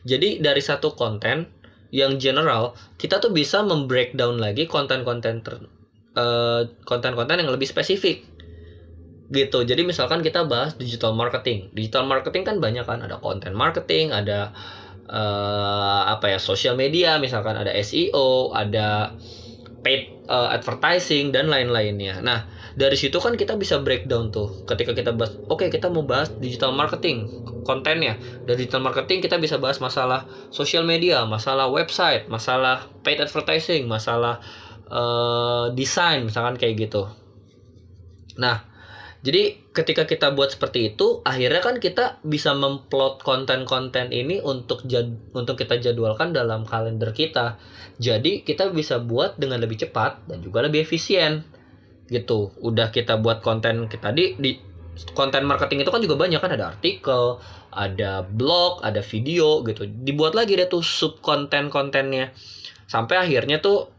Jadi 0.06 0.38
dari 0.38 0.62
satu 0.62 0.93
konten 0.93 1.57
yang 1.93 2.19
general, 2.19 2.76
kita 3.00 3.19
tuh 3.23 3.32
bisa 3.32 3.63
membreakdown 3.63 4.39
lagi 4.39 4.67
konten-konten 4.67 5.41
konten 5.43 5.67
eh, 6.17 6.62
konten-konten 6.84 7.39
yang 7.39 7.52
lebih 7.52 7.67
spesifik. 7.69 8.23
Gitu. 9.28 9.60
Jadi 9.67 9.84
misalkan 9.84 10.23
kita 10.23 10.47
bahas 10.47 10.76
digital 10.80 11.12
marketing. 11.12 11.67
Digital 11.76 12.08
marketing 12.08 12.47
kan 12.47 12.58
banyak 12.63 12.88
kan. 12.88 13.04
Ada 13.04 13.19
konten 13.19 13.52
marketing 13.52 14.15
ada 14.15 14.56
uh, 15.12 16.02
apa 16.08 16.36
ya 16.36 16.39
social 16.39 16.76
media 16.76 17.17
misalkan 17.17 17.56
ada 17.56 17.71
SEO 17.84 18.52
ada 18.52 19.15
paid 19.86 20.10
uh, 20.28 20.50
advertising 20.52 21.30
dan 21.32 21.48
lain-lainnya. 21.48 22.20
Nah 22.22 22.46
dari 22.78 22.94
situ 22.94 23.18
kan 23.18 23.34
kita 23.34 23.58
bisa 23.58 23.82
breakdown 23.82 24.30
tuh. 24.30 24.66
Ketika 24.66 24.94
kita 24.94 25.12
bahas 25.13 25.38
oke 25.48 25.66
okay, 25.66 25.68
kita 25.74 25.90
mau 25.90 26.06
bahas 26.06 26.34
digital 26.38 26.74
marketing 26.74 27.30
kontennya. 27.66 28.18
Dari 28.46 28.66
digital 28.66 28.84
marketing 28.84 29.26
kita 29.26 29.38
bisa 29.42 29.58
bahas 29.58 29.82
masalah 29.82 30.30
social 30.54 30.86
media 30.86 31.26
masalah 31.26 31.70
website 31.70 32.30
masalah 32.30 32.90
paid 33.02 33.20
advertising 33.22 33.86
masalah 33.90 34.40
uh, 34.90 35.72
desain 35.74 36.26
misalkan 36.26 36.56
kayak 36.56 36.90
gitu. 36.90 37.10
Nah 38.38 38.77
jadi 39.25 39.58
ketika 39.73 40.06
kita 40.06 40.30
buat 40.38 40.53
seperti 40.53 40.93
itu, 40.93 41.25
akhirnya 41.25 41.62
kan 41.65 41.82
kita 41.82 42.21
bisa 42.21 42.53
memplot 42.53 43.25
konten-konten 43.25 44.13
ini 44.13 44.38
untuk 44.45 44.86
jad, 44.86 45.10
untuk 45.34 45.58
kita 45.58 45.82
jadwalkan 45.82 46.38
dalam 46.38 46.69
kalender 46.69 47.10
kita. 47.17 47.58
Jadi 47.97 48.45
kita 48.45 48.69
bisa 48.69 49.01
buat 49.01 49.41
dengan 49.41 49.58
lebih 49.65 49.82
cepat 49.82 50.30
dan 50.30 50.45
juga 50.45 50.62
lebih 50.62 50.86
efisien. 50.86 51.41
Gitu. 52.08 52.53
Udah 52.62 52.93
kita 52.93 53.17
buat 53.17 53.41
konten 53.41 53.89
kita 53.89 54.13
di 54.13 54.38
di 54.38 54.51
konten 55.13 55.45
marketing 55.45 55.86
itu 55.86 55.93
kan 55.93 56.01
juga 56.01 56.17
banyak 56.17 56.41
kan 56.41 56.53
ada 56.53 56.73
artikel, 56.77 57.41
ada 57.73 58.21
blog, 58.21 58.86
ada 58.86 59.01
video 59.01 59.65
gitu. 59.65 59.89
Dibuat 59.89 60.38
lagi 60.38 60.53
deh 60.53 60.69
tuh 60.69 60.86
sub 60.86 61.25
konten-kontennya. 61.25 62.38
Sampai 62.86 63.17
akhirnya 63.17 63.58
tuh 63.65 63.89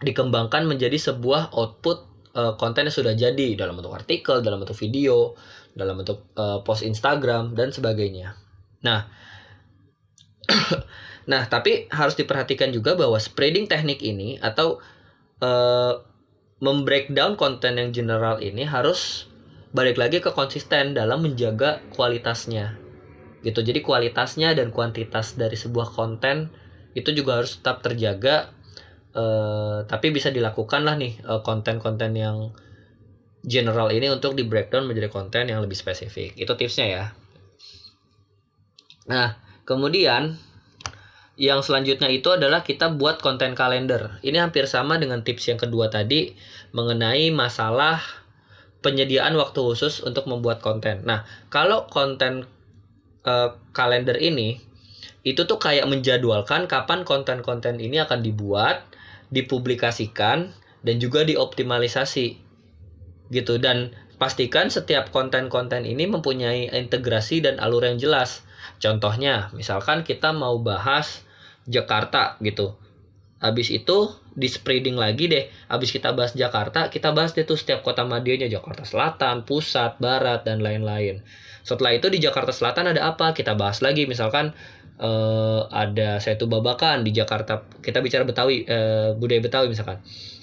dikembangkan 0.00 0.64
menjadi 0.64 0.96
sebuah 0.96 1.52
output 1.52 2.13
uh, 2.34 2.58
konten 2.58 2.90
yang 2.90 2.94
sudah 2.94 3.14
jadi 3.14 3.56
dalam 3.56 3.78
bentuk 3.78 3.94
artikel, 3.94 4.42
dalam 4.42 4.60
bentuk 4.60 4.76
video, 4.76 5.38
dalam 5.72 5.98
bentuk 5.98 6.26
uh, 6.36 6.60
post 6.66 6.82
Instagram 6.82 7.54
dan 7.54 7.70
sebagainya. 7.70 8.36
Nah, 8.84 9.08
nah 11.30 11.42
tapi 11.48 11.88
harus 11.88 12.14
diperhatikan 12.18 12.68
juga 12.74 12.98
bahwa 12.98 13.16
spreading 13.16 13.64
teknik 13.64 14.04
ini 14.04 14.36
atau 14.42 14.82
uh, 15.40 16.04
membreakdown 16.60 17.34
konten 17.34 17.80
yang 17.80 17.90
general 17.90 18.38
ini 18.44 18.68
harus 18.68 19.26
balik 19.74 19.98
lagi 19.98 20.22
ke 20.22 20.30
konsisten 20.30 20.94
dalam 20.94 21.26
menjaga 21.26 21.82
kualitasnya 21.90 22.78
gitu 23.44 23.60
jadi 23.60 23.84
kualitasnya 23.84 24.56
dan 24.56 24.72
kuantitas 24.72 25.36
dari 25.36 25.58
sebuah 25.58 25.92
konten 25.92 26.48
itu 26.96 27.10
juga 27.12 27.42
harus 27.42 27.60
tetap 27.60 27.82
terjaga 27.82 28.53
Uh, 29.14 29.86
tapi 29.86 30.10
bisa 30.10 30.34
dilakukan 30.34 30.82
lah 30.82 30.98
nih 30.98 31.22
eh, 31.22 31.40
konten-konten 31.46 32.18
yang 32.18 32.50
general 33.46 33.94
ini 33.94 34.10
untuk 34.10 34.34
di 34.34 34.42
breakdown 34.42 34.90
menjadi 34.90 35.06
konten 35.06 35.46
yang 35.46 35.62
lebih 35.62 35.78
spesifik. 35.78 36.34
Itu 36.34 36.58
tipsnya 36.58 36.86
ya. 36.88 37.04
Nah, 39.06 39.36
kemudian 39.68 40.34
yang 41.34 41.60
selanjutnya 41.60 42.08
itu 42.08 42.30
adalah 42.30 42.62
kita 42.64 42.94
buat 42.94 43.20
konten 43.20 43.52
kalender. 43.58 44.18
Ini 44.24 44.48
hampir 44.48 44.64
sama 44.64 44.96
dengan 44.96 45.20
tips 45.26 45.50
yang 45.50 45.60
kedua 45.60 45.90
tadi 45.92 46.32
mengenai 46.72 47.28
masalah 47.34 48.00
penyediaan 48.80 49.34
waktu 49.34 49.60
khusus 49.60 50.00
untuk 50.04 50.30
membuat 50.30 50.62
konten. 50.64 51.02
Nah, 51.04 51.26
kalau 51.50 51.90
konten 51.90 52.48
uh, 53.26 53.50
kalender 53.74 54.16
ini 54.20 54.60
itu 55.24 55.48
tuh 55.48 55.56
kayak 55.56 55.88
menjadwalkan 55.88 56.68
kapan 56.68 57.02
konten-konten 57.02 57.80
ini 57.80 57.96
akan 58.00 58.20
dibuat 58.20 58.84
dipublikasikan 59.34 60.54
dan 60.86 60.96
juga 61.02 61.26
dioptimalisasi 61.26 62.38
gitu 63.34 63.58
dan 63.58 63.90
pastikan 64.14 64.70
setiap 64.70 65.10
konten-konten 65.10 65.82
ini 65.82 66.06
mempunyai 66.06 66.70
integrasi 66.70 67.42
dan 67.42 67.58
alur 67.58 67.82
yang 67.82 67.98
jelas. 67.98 68.46
Contohnya, 68.78 69.50
misalkan 69.56 70.06
kita 70.06 70.30
mau 70.30 70.62
bahas 70.62 71.26
Jakarta 71.66 72.38
gitu. 72.38 72.78
Habis 73.42 73.68
itu 73.74 74.08
di 74.32 74.48
spreading 74.48 74.96
lagi 74.96 75.28
deh. 75.28 75.50
Habis 75.68 75.92
kita 75.92 76.16
bahas 76.16 76.32
Jakarta, 76.32 76.88
kita 76.88 77.12
bahas 77.12 77.36
deh 77.36 77.44
tuh 77.44 77.60
setiap 77.60 77.84
kota 77.84 78.06
medianya 78.06 78.48
Jakarta 78.48 78.88
Selatan, 78.88 79.44
Pusat, 79.44 80.00
Barat 80.00 80.48
dan 80.48 80.64
lain-lain. 80.64 81.20
Setelah 81.64 81.96
itu 81.96 82.08
di 82.08 82.20
Jakarta 82.20 82.52
Selatan 82.52 82.92
ada 82.96 83.04
apa? 83.04 83.36
Kita 83.36 83.52
bahas 83.56 83.84
lagi 83.84 84.08
misalkan 84.08 84.56
uh, 85.00 85.66
ada 85.70 86.22
Setu 86.22 86.46
Babakan 86.46 87.02
di 87.02 87.10
Jakarta. 87.10 87.64
Kita 87.82 87.98
bicara 88.04 88.22
Betawi 88.22 88.62
uh, 88.66 89.16
budaya 89.18 89.40
Betawi 89.42 89.70
misalkan. 89.70 89.98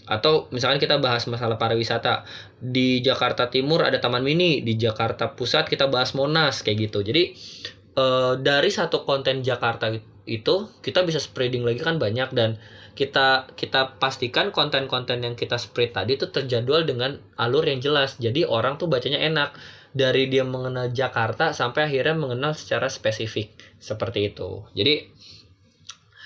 Atau 0.10 0.52
misalkan 0.52 0.82
kita 0.82 1.00
bahas 1.00 1.24
masalah 1.30 1.56
pariwisata. 1.56 2.28
Di 2.60 3.00
Jakarta 3.00 3.48
Timur 3.48 3.86
ada 3.86 4.02
Taman 4.02 4.26
Mini 4.26 4.66
di 4.66 4.76
Jakarta 4.76 5.32
Pusat 5.32 5.72
kita 5.72 5.88
bahas 5.88 6.12
Monas 6.18 6.66
kayak 6.66 6.92
gitu. 6.92 7.00
Jadi 7.06 7.32
uh, 7.96 8.36
dari 8.40 8.70
satu 8.72 9.08
konten 9.08 9.46
Jakarta 9.46 9.92
itu 10.30 10.56
kita 10.86 11.02
bisa 11.02 11.18
spreading 11.18 11.66
lagi 11.66 11.82
kan 11.82 11.98
banyak 11.98 12.30
dan 12.32 12.62
kita 12.92 13.50
kita 13.56 13.98
pastikan 13.98 14.52
konten-konten 14.52 15.24
yang 15.24 15.34
kita 15.34 15.56
spread 15.56 15.96
tadi 15.96 16.20
itu 16.20 16.28
terjadwal 16.28 16.84
dengan 16.84 17.18
alur 17.40 17.64
yang 17.64 17.80
jelas. 17.80 18.20
Jadi 18.20 18.44
orang 18.44 18.76
tuh 18.76 18.92
bacanya 18.92 19.24
enak 19.24 19.56
dari 19.92 20.32
dia 20.32 20.48
mengenal 20.48 20.92
Jakarta 20.92 21.52
sampai 21.52 21.92
akhirnya 21.92 22.16
mengenal 22.16 22.56
secara 22.56 22.88
spesifik 22.88 23.52
seperti 23.78 24.32
itu. 24.32 24.64
Jadi 24.72 25.08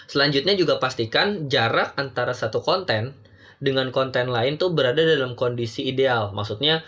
selanjutnya 0.06 0.54
juga 0.54 0.78
pastikan 0.78 1.50
jarak 1.50 1.98
antara 1.98 2.38
satu 2.38 2.62
konten 2.62 3.18
dengan 3.58 3.90
konten 3.90 4.30
lain 4.30 4.62
tuh 4.62 4.74
berada 4.74 5.02
dalam 5.02 5.34
kondisi 5.34 5.90
ideal. 5.90 6.30
Maksudnya 6.36 6.86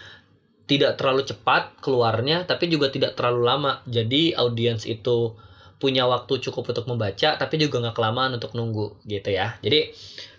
tidak 0.67 0.99
terlalu 0.99 1.23
cepat 1.23 1.79
keluarnya 1.79 2.45
tapi 2.45 2.69
juga 2.69 2.93
tidak 2.93 3.17
terlalu 3.17 3.41
lama. 3.47 3.73
Jadi 3.89 4.37
audiens 4.37 4.85
itu 4.85 5.33
punya 5.77 6.09
waktu 6.09 6.41
cukup 6.41 6.73
untuk 6.73 6.85
membaca 6.89 7.37
tapi 7.37 7.61
juga 7.61 7.77
nggak 7.81 7.95
kelamaan 7.97 8.37
untuk 8.37 8.53
nunggu 8.53 9.01
gitu 9.05 9.33
ya. 9.33 9.57
Jadi 9.61 9.93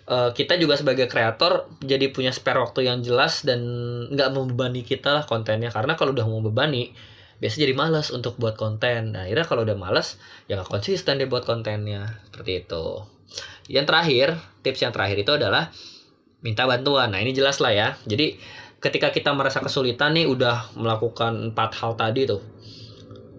uh, 0.09 0.29
kita 0.33 0.57
juga 0.57 0.75
sebagai 0.75 1.05
kreator 1.05 1.69
jadi 1.79 2.09
punya 2.09 2.33
spare 2.33 2.59
waktu 2.59 2.89
yang 2.89 3.05
jelas 3.05 3.45
dan 3.45 3.61
nggak 4.09 4.29
membebani 4.33 4.81
kita 4.81 5.13
lah 5.13 5.23
kontennya. 5.29 5.69
Karena 5.69 5.93
kalau 5.93 6.11
udah 6.11 6.25
mau 6.25 6.41
membebani 6.41 6.91
biasanya 7.39 7.71
jadi 7.71 7.75
malas 7.77 8.11
untuk 8.11 8.35
buat 8.41 8.57
konten. 8.57 9.15
Nah 9.15 9.29
akhirnya 9.29 9.45
kalau 9.47 9.63
udah 9.63 9.77
malas 9.77 10.19
ya 10.49 10.59
nggak 10.59 10.67
konsisten 10.67 11.21
deh 11.21 11.29
buat 11.29 11.45
kontennya. 11.45 12.19
Seperti 12.27 12.65
itu. 12.65 12.85
Yang 13.69 13.85
terakhir 13.85 14.27
tips 14.65 14.81
yang 14.81 14.91
terakhir 14.91 15.17
itu 15.21 15.31
adalah 15.37 15.69
minta 16.41 16.65
bantuan. 16.65 17.13
Nah 17.13 17.21
ini 17.21 17.31
jelas 17.31 17.61
lah 17.61 17.71
ya. 17.71 17.87
Jadi 18.09 18.35
ketika 18.81 19.13
kita 19.13 19.31
merasa 19.37 19.61
kesulitan 19.61 20.17
nih 20.17 20.25
udah 20.25 20.73
melakukan 20.75 21.53
empat 21.53 21.77
hal 21.79 21.93
tadi 21.99 22.25
tuh 22.25 22.41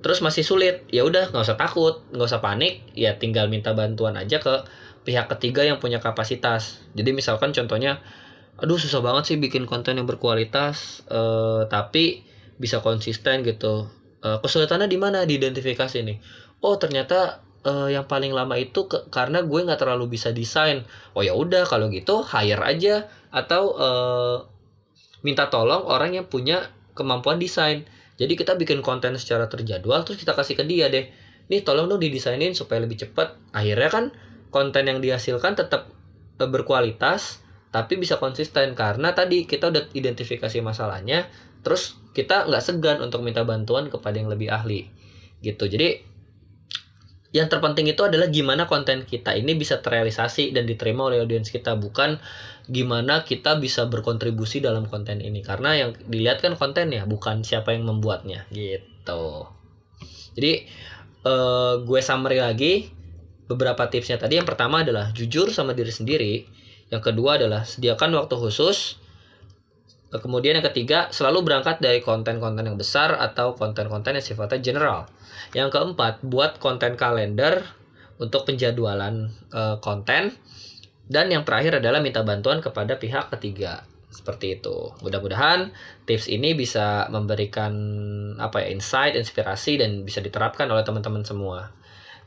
terus 0.00 0.24
masih 0.24 0.40
sulit 0.40 0.88
ya 0.88 1.04
udah 1.04 1.28
nggak 1.28 1.44
usah 1.44 1.60
takut 1.60 2.00
nggak 2.12 2.28
usah 2.28 2.40
panik 2.40 2.84
ya 2.96 3.20
tinggal 3.20 3.52
minta 3.52 3.76
bantuan 3.76 4.16
aja 4.16 4.40
ke 4.40 4.64
pihak 5.04 5.26
ketiga 5.36 5.64
yang 5.64 5.80
punya 5.80 5.98
kapasitas. 5.98 6.84
Jadi 6.92 7.10
misalkan 7.16 7.56
contohnya, 7.56 8.04
aduh 8.60 8.76
susah 8.76 9.00
banget 9.00 9.32
sih 9.32 9.36
bikin 9.40 9.64
konten 9.64 9.96
yang 9.96 10.08
berkualitas, 10.08 11.04
uh, 11.08 11.64
tapi 11.68 12.24
bisa 12.60 12.84
konsisten 12.84 13.40
gitu. 13.42 13.88
Uh, 14.20 14.36
kesulitannya 14.44 14.86
di 14.86 15.00
mana? 15.00 15.24
Di 15.24 15.40
identifikasi 15.40 16.04
nih. 16.04 16.20
Oh 16.60 16.76
ternyata 16.76 17.40
uh, 17.64 17.88
yang 17.88 18.04
paling 18.04 18.36
lama 18.36 18.56
itu 18.60 18.84
ke, 18.84 19.08
karena 19.08 19.40
gue 19.40 19.60
nggak 19.64 19.80
terlalu 19.80 20.12
bisa 20.12 20.32
desain. 20.32 20.84
Oh 21.16 21.24
ya 21.24 21.32
udah 21.32 21.64
kalau 21.64 21.88
gitu 21.88 22.20
hire 22.20 22.60
aja 22.60 23.08
atau 23.32 23.62
uh, 23.76 24.36
minta 25.24 25.48
tolong 25.48 25.84
orang 25.88 26.16
yang 26.16 26.26
punya 26.28 26.68
kemampuan 26.92 27.40
desain. 27.40 27.88
Jadi 28.20 28.36
kita 28.36 28.60
bikin 28.60 28.84
konten 28.84 29.16
secara 29.16 29.48
terjadwal 29.48 30.04
terus 30.04 30.20
kita 30.20 30.36
kasih 30.36 30.60
ke 30.60 30.64
dia 30.68 30.92
deh. 30.92 31.08
Nih 31.48 31.64
tolong 31.64 31.88
dong 31.88 32.04
didesainin 32.04 32.52
supaya 32.52 32.84
lebih 32.84 33.00
cepat. 33.00 33.40
Akhirnya 33.56 33.88
kan 33.88 34.04
konten 34.50 34.86
yang 34.86 34.98
dihasilkan 34.98 35.56
tetap 35.56 35.90
eh, 36.38 36.50
berkualitas 36.50 37.42
tapi 37.70 37.96
bisa 37.96 38.18
konsisten. 38.18 38.74
Karena 38.74 39.14
tadi 39.14 39.46
kita 39.46 39.70
udah 39.70 39.94
identifikasi 39.94 40.58
masalahnya 40.60 41.30
terus 41.62 41.98
kita 42.12 42.50
nggak 42.50 42.64
segan 42.64 42.98
untuk 42.98 43.22
minta 43.22 43.46
bantuan 43.46 43.86
kepada 43.86 44.18
yang 44.18 44.28
lebih 44.28 44.50
ahli 44.50 44.90
gitu. 45.40 45.70
Jadi 45.70 46.10
yang 47.30 47.46
terpenting 47.46 47.86
itu 47.86 48.02
adalah 48.02 48.26
gimana 48.26 48.66
konten 48.66 49.06
kita 49.06 49.38
ini 49.38 49.54
bisa 49.54 49.78
terrealisasi 49.78 50.50
dan 50.50 50.66
diterima 50.66 51.06
oleh 51.06 51.22
audiens 51.22 51.46
kita 51.46 51.78
bukan 51.78 52.18
gimana 52.66 53.22
kita 53.22 53.54
bisa 53.62 53.86
berkontribusi 53.86 54.58
dalam 54.58 54.90
konten 54.90 55.22
ini. 55.22 55.38
Karena 55.38 55.78
yang 55.78 55.94
dilihat 56.10 56.42
kan 56.42 56.58
kontennya 56.58 57.06
bukan 57.06 57.46
siapa 57.46 57.70
yang 57.70 57.86
membuatnya 57.86 58.50
gitu. 58.50 59.46
Jadi 60.34 60.66
uh, 61.22 61.82
gue 61.86 62.00
summary 62.02 62.42
lagi 62.42 62.90
beberapa 63.50 63.90
tipsnya 63.90 64.14
tadi 64.14 64.38
yang 64.38 64.46
pertama 64.46 64.86
adalah 64.86 65.10
jujur 65.10 65.50
sama 65.50 65.74
diri 65.74 65.90
sendiri 65.90 66.34
yang 66.94 67.02
kedua 67.02 67.42
adalah 67.42 67.66
sediakan 67.66 68.14
waktu 68.14 68.34
khusus 68.38 69.00
Kemudian 70.10 70.58
yang 70.58 70.66
ketiga, 70.66 71.06
selalu 71.14 71.46
berangkat 71.46 71.78
dari 71.78 72.02
konten-konten 72.02 72.66
yang 72.66 72.74
besar 72.74 73.14
atau 73.14 73.54
konten-konten 73.54 74.18
yang 74.18 74.26
sifatnya 74.26 74.58
general. 74.58 75.06
Yang 75.54 75.78
keempat, 75.78 76.26
buat 76.26 76.58
konten 76.58 76.98
kalender 76.98 77.62
untuk 78.18 78.42
penjadwalan 78.42 79.30
uh, 79.54 79.78
konten. 79.78 80.34
Dan 81.06 81.30
yang 81.30 81.46
terakhir 81.46 81.78
adalah 81.78 82.02
minta 82.02 82.26
bantuan 82.26 82.58
kepada 82.58 82.98
pihak 82.98 83.30
ketiga. 83.38 83.86
Seperti 84.10 84.58
itu. 84.58 84.90
Mudah-mudahan 84.98 85.70
tips 86.10 86.26
ini 86.26 86.58
bisa 86.58 87.06
memberikan 87.14 87.70
apa 88.42 88.66
ya, 88.66 88.74
insight, 88.74 89.14
inspirasi 89.14 89.78
dan 89.78 90.02
bisa 90.02 90.18
diterapkan 90.18 90.66
oleh 90.66 90.82
teman-teman 90.82 91.22
semua. 91.22 91.70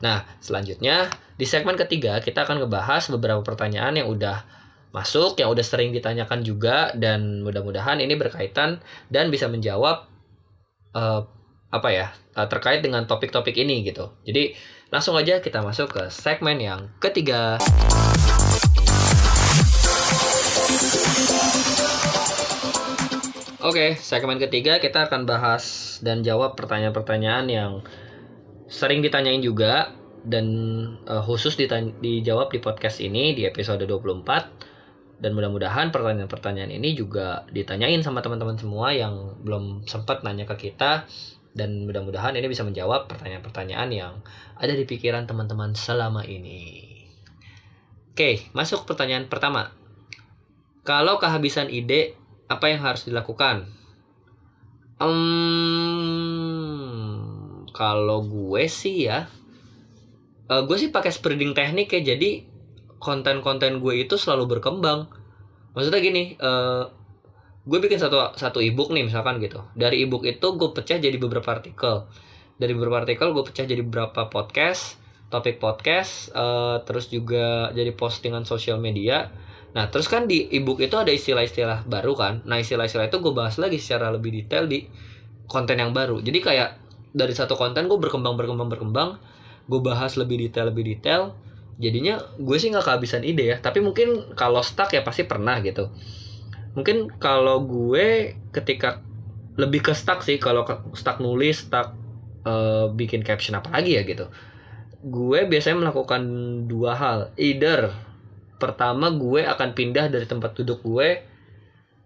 Nah, 0.04 0.20
selanjutnya 0.36 1.08
di 1.40 1.48
segmen 1.48 1.80
ketiga 1.80 2.20
kita 2.20 2.44
akan 2.44 2.60
ngebahas 2.60 3.08
beberapa 3.16 3.40
pertanyaan 3.40 3.96
yang 3.96 4.12
udah 4.12 4.44
masuk 4.92 5.40
yang 5.40 5.48
udah 5.48 5.64
sering 5.64 5.96
ditanyakan 5.96 6.44
juga 6.44 6.92
dan 6.92 7.40
mudah-mudahan 7.40 8.04
ini 8.04 8.12
berkaitan 8.12 8.84
dan 9.08 9.32
bisa 9.32 9.48
menjawab 9.48 10.04
uh, 10.92 11.24
apa 11.72 11.88
ya 11.88 12.06
uh, 12.36 12.44
terkait 12.52 12.84
dengan 12.84 13.08
topik-topik 13.08 13.56
ini 13.56 13.80
gitu. 13.80 14.12
Jadi 14.28 14.52
langsung 14.92 15.16
aja 15.16 15.40
kita 15.40 15.64
masuk 15.64 15.88
ke 15.88 16.02
segmen 16.12 16.60
yang 16.60 16.92
ketiga. 17.00 17.56
Oke, 23.64 23.80
okay, 23.80 23.90
segmen 23.96 24.36
ketiga 24.36 24.76
kita 24.76 25.08
akan 25.08 25.24
bahas 25.24 25.96
dan 26.04 26.20
jawab 26.20 26.52
pertanyaan-pertanyaan 26.52 27.48
yang 27.48 27.72
sering 28.68 29.04
ditanyain 29.04 29.40
juga 29.44 29.92
dan 30.24 30.46
uh, 31.04 31.20
khusus 31.20 31.54
dijawab 32.00 32.48
di 32.48 32.58
podcast 32.58 33.04
ini 33.04 33.36
di 33.36 33.44
episode 33.44 33.84
24 33.84 35.20
dan 35.20 35.30
mudah-mudahan 35.36 35.92
pertanyaan-pertanyaan 35.92 36.72
ini 36.72 36.96
juga 36.96 37.44
ditanyain 37.52 38.00
sama 38.00 38.24
teman-teman 38.24 38.56
semua 38.58 38.90
yang 38.90 39.36
belum 39.44 39.84
sempat 39.86 40.24
nanya 40.24 40.48
ke 40.48 40.68
kita 40.70 41.06
dan 41.54 41.86
mudah-mudahan 41.86 42.34
ini 42.34 42.50
bisa 42.50 42.66
menjawab 42.66 43.06
pertanyaan-pertanyaan 43.06 43.88
yang 43.94 44.12
ada 44.58 44.74
di 44.74 44.82
pikiran 44.82 45.24
teman-teman 45.24 45.72
selama 45.78 46.26
ini. 46.26 46.82
Oke, 48.10 48.50
masuk 48.50 48.86
pertanyaan 48.90 49.30
pertama. 49.30 49.70
Kalau 50.82 51.16
kehabisan 51.22 51.70
ide, 51.70 52.18
apa 52.50 52.68
yang 52.68 52.82
harus 52.82 53.06
dilakukan? 53.06 53.70
Um, 54.98 56.43
kalau 57.74 58.22
gue 58.22 58.70
sih 58.70 59.10
ya, 59.10 59.26
uh, 60.46 60.62
gue 60.62 60.76
sih 60.78 60.94
pakai 60.94 61.10
spreading 61.10 61.52
teknik 61.58 61.90
ya. 61.90 62.14
Jadi 62.14 62.46
konten-konten 63.02 63.82
gue 63.82 64.06
itu 64.06 64.14
selalu 64.14 64.56
berkembang. 64.56 65.10
Maksudnya 65.74 65.98
gini 65.98 66.38
uh, 66.38 66.86
gue 67.66 67.78
bikin 67.82 67.98
satu 67.98 68.38
satu 68.38 68.62
ebook 68.62 68.94
nih 68.94 69.10
misalkan 69.10 69.42
gitu. 69.42 69.66
Dari 69.74 70.06
ebook 70.06 70.22
itu 70.22 70.54
gue 70.54 70.70
pecah 70.70 71.02
jadi 71.02 71.18
beberapa 71.18 71.50
artikel. 71.50 72.06
Dari 72.54 72.72
beberapa 72.72 73.02
artikel 73.02 73.34
gue 73.34 73.42
pecah 73.42 73.66
jadi 73.66 73.82
beberapa 73.82 74.30
podcast 74.30 75.02
topik 75.34 75.58
podcast 75.58 76.30
uh, 76.30 76.78
terus 76.86 77.10
juga 77.10 77.74
jadi 77.74 77.90
postingan 77.90 78.46
sosial 78.46 78.78
media. 78.78 79.34
Nah 79.74 79.90
terus 79.90 80.06
kan 80.06 80.30
di 80.30 80.46
ebook 80.54 80.78
itu 80.78 80.94
ada 80.94 81.10
istilah-istilah 81.10 81.90
baru 81.90 82.14
kan. 82.14 82.34
Nah 82.46 82.62
istilah-istilah 82.62 83.10
itu 83.10 83.18
gue 83.18 83.34
bahas 83.34 83.58
lagi 83.58 83.82
secara 83.82 84.14
lebih 84.14 84.30
detail 84.30 84.70
di 84.70 84.86
konten 85.50 85.82
yang 85.82 85.90
baru. 85.90 86.22
Jadi 86.22 86.38
kayak 86.38 86.83
dari 87.14 87.30
satu 87.30 87.54
konten 87.54 87.86
gue 87.86 87.96
berkembang 87.96 88.34
berkembang 88.34 88.68
berkembang. 88.68 89.10
Gue 89.70 89.80
bahas 89.80 90.18
lebih 90.18 90.42
detail 90.42 90.68
lebih 90.68 90.84
detail. 90.84 91.38
Jadinya 91.78 92.18
gue 92.36 92.56
sih 92.58 92.68
nggak 92.74 92.84
kehabisan 92.84 93.22
ide 93.22 93.54
ya. 93.54 93.56
Tapi 93.62 93.78
mungkin 93.78 94.34
kalau 94.34 94.60
stuck 94.60 94.90
ya 94.90 95.06
pasti 95.06 95.24
pernah 95.24 95.62
gitu. 95.62 95.88
Mungkin 96.74 97.16
kalau 97.22 97.62
gue 97.62 98.34
ketika 98.50 99.00
lebih 99.54 99.86
ke 99.86 99.92
stuck 99.94 100.26
sih 100.26 100.42
kalau 100.42 100.66
stuck 100.98 101.22
nulis 101.22 101.70
stuck 101.70 101.94
uh, 102.42 102.90
bikin 102.90 103.22
caption 103.22 103.54
apa 103.54 103.70
lagi 103.70 103.94
ya 103.94 104.02
gitu. 104.02 104.26
Gue 105.06 105.46
biasanya 105.46 105.86
melakukan 105.86 106.22
dua 106.66 106.98
hal. 106.98 107.18
Either 107.38 107.94
pertama 108.58 109.14
gue 109.14 109.46
akan 109.46 109.70
pindah 109.72 110.10
dari 110.10 110.26
tempat 110.26 110.58
duduk 110.58 110.82
gue 110.82 111.33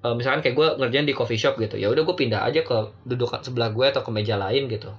uh, 0.02 0.14
misalkan 0.14 0.44
kayak 0.44 0.54
gue 0.54 0.68
ngerjain 0.78 1.06
di 1.06 1.14
coffee 1.16 1.40
shop 1.40 1.58
gitu 1.58 1.74
ya 1.78 1.90
udah 1.90 2.02
gue 2.06 2.16
pindah 2.16 2.46
aja 2.46 2.62
ke 2.62 2.76
duduk 3.06 3.34
sebelah 3.42 3.70
gue 3.74 3.86
atau 3.88 4.02
ke 4.04 4.10
meja 4.14 4.38
lain 4.38 4.70
gitu. 4.70 4.92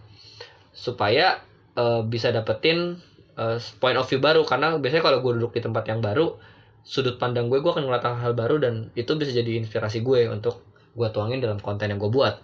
Supaya 0.75 1.39
uh, 1.75 2.03
bisa 2.03 2.31
dapetin 2.31 2.99
uh, 3.39 3.57
point 3.79 3.95
of 3.95 4.07
view 4.07 4.19
baru. 4.19 4.43
Karena 4.43 4.75
biasanya 4.75 5.03
kalau 5.03 5.19
gue 5.23 5.31
duduk 5.39 5.55
di 5.55 5.61
tempat 5.63 5.87
yang 5.87 6.03
baru 6.03 6.35
sudut 6.79 7.19
pandang 7.19 7.51
gue 7.51 7.59
gue 7.59 7.71
akan 7.71 7.85
ngeliat 7.85 8.03
hal-hal 8.07 8.33
baru 8.33 8.55
dan 8.57 8.73
itu 8.95 9.11
bisa 9.19 9.35
jadi 9.35 9.59
inspirasi 9.59 9.99
gue 9.99 10.31
untuk 10.31 10.63
gue 10.95 11.07
tuangin 11.11 11.43
dalam 11.43 11.59
konten 11.59 11.91
yang 11.91 11.99
gue 11.99 12.11
buat. 12.11 12.39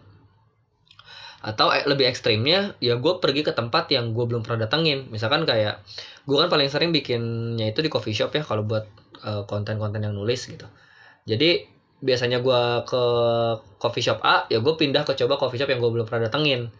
Atau 1.46 1.70
lebih 1.70 2.10
ekstrimnya 2.10 2.74
ya 2.82 2.98
gue 2.98 3.14
pergi 3.22 3.46
ke 3.46 3.54
tempat 3.54 3.86
yang 3.94 4.18
gue 4.18 4.26
belum 4.26 4.42
pernah 4.42 4.66
datengin. 4.66 5.08
Misalkan 5.14 5.46
kayak 5.46 5.82
gue 6.26 6.36
kan 6.36 6.50
paling 6.50 6.68
sering 6.74 6.90
bikinnya 6.90 7.70
itu 7.70 7.86
di 7.86 7.90
coffee 7.90 8.18
shop 8.18 8.34
ya 8.34 8.42
kalau 8.42 8.66
buat 8.66 8.86
konten 9.26 9.46
konten-konten 9.78 10.06
yang 10.06 10.14
nulis 10.14 10.46
gitu. 10.46 10.70
Jadi 11.26 11.75
biasanya 12.04 12.44
gue 12.44 12.62
ke 12.84 13.04
coffee 13.80 14.04
shop 14.04 14.20
A 14.22 14.46
ya 14.52 14.60
gue 14.60 14.74
pindah 14.76 15.08
ke 15.08 15.16
coba 15.16 15.40
coffee 15.40 15.60
shop 15.60 15.72
yang 15.72 15.80
gue 15.80 15.92
belum 15.92 16.06
pernah 16.08 16.28
datengin. 16.28 16.72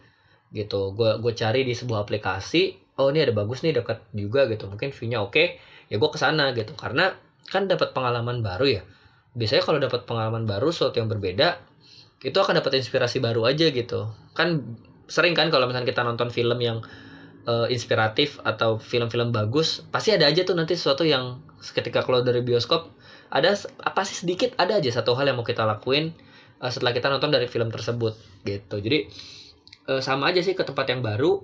Gitu. 0.52 0.92
Gue 0.92 1.18
gue 1.18 1.32
cari 1.32 1.64
di 1.64 1.72
sebuah 1.72 2.06
aplikasi 2.06 2.76
oh 2.96 3.12
ini 3.12 3.24
ada 3.24 3.32
bagus 3.36 3.64
nih 3.64 3.76
dekat 3.76 4.04
juga 4.12 4.48
gitu. 4.48 4.68
Mungkin 4.68 4.92
view-nya 4.92 5.24
oke 5.24 5.32
okay, 5.32 5.46
ya 5.88 5.96
gue 5.96 6.10
ke 6.10 6.18
sana 6.20 6.52
gitu. 6.52 6.76
Karena 6.76 7.12
kan 7.48 7.70
dapat 7.70 7.96
pengalaman 7.96 8.44
baru 8.44 8.80
ya. 8.80 8.82
Biasanya 9.36 9.62
kalau 9.64 9.78
dapat 9.80 10.08
pengalaman 10.08 10.48
baru 10.48 10.72
sesuatu 10.72 11.00
yang 11.00 11.08
berbeda 11.12 11.60
itu 12.24 12.36
akan 12.36 12.58
dapat 12.58 12.80
inspirasi 12.80 13.20
baru 13.20 13.44
aja 13.44 13.68
gitu. 13.68 14.08
Kan 14.32 14.78
sering 15.06 15.36
kan 15.36 15.52
kalau 15.52 15.70
misalnya 15.70 15.86
kita 15.86 16.02
nonton 16.02 16.32
film 16.34 16.58
yang 16.58 16.82
uh, 17.46 17.66
inspiratif 17.70 18.42
atau 18.42 18.76
film-film 18.76 19.30
bagus 19.30 19.86
pasti 19.88 20.12
ada 20.12 20.26
aja 20.26 20.42
tuh 20.42 20.58
nanti 20.58 20.74
sesuatu 20.74 21.06
yang 21.06 21.38
ketika 21.62 22.02
keluar 22.02 22.26
dari 22.26 22.42
bioskop 22.42 22.90
ada 23.30 23.54
apa 23.82 24.00
sih 24.06 24.26
sedikit 24.26 24.54
ada 24.56 24.78
aja 24.78 24.90
satu 24.90 25.14
hal 25.18 25.26
yang 25.30 25.36
mau 25.38 25.46
kita 25.46 25.66
lakuin 25.66 26.14
uh, 26.62 26.70
setelah 26.70 26.94
kita 26.94 27.10
nonton 27.10 27.30
dari 27.30 27.46
film 27.50 27.68
tersebut 27.68 28.14
gitu. 28.46 28.76
Jadi 28.78 29.10
uh, 29.90 30.02
sama 30.02 30.30
aja 30.30 30.40
sih 30.42 30.54
ke 30.54 30.62
tempat 30.62 30.86
yang 30.90 31.02
baru 31.02 31.42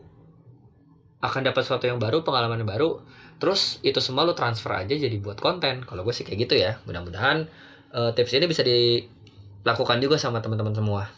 akan 1.23 1.41
dapat 1.47 1.63
sesuatu 1.63 1.87
yang 1.87 2.03
baru 2.03 2.27
pengalaman 2.27 2.67
yang 2.67 2.71
baru 2.71 2.91
terus 3.39 3.79
itu 3.87 3.99
semua 3.99 4.27
lo 4.27 4.35
transfer 4.35 4.75
aja 4.75 4.95
jadi 4.95 5.15
buat 5.19 5.39
konten. 5.39 5.87
Kalau 5.87 6.03
gue 6.03 6.15
sih 6.15 6.27
kayak 6.27 6.51
gitu 6.51 6.55
ya 6.59 6.79
mudah-mudahan 6.87 7.47
uh, 7.95 8.11
tips 8.15 8.35
ini 8.35 8.47
bisa 8.51 8.63
dilakukan 8.67 9.99
juga 10.03 10.19
sama 10.19 10.43
teman-teman 10.43 10.75
semua. 10.75 11.11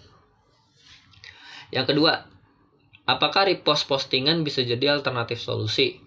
Yang 1.72 1.96
kedua 1.96 2.28
apakah 3.04 3.48
repost 3.48 3.84
postingan 3.88 4.44
bisa 4.44 4.64
jadi 4.64 4.96
alternatif 4.96 5.40
solusi 5.40 6.03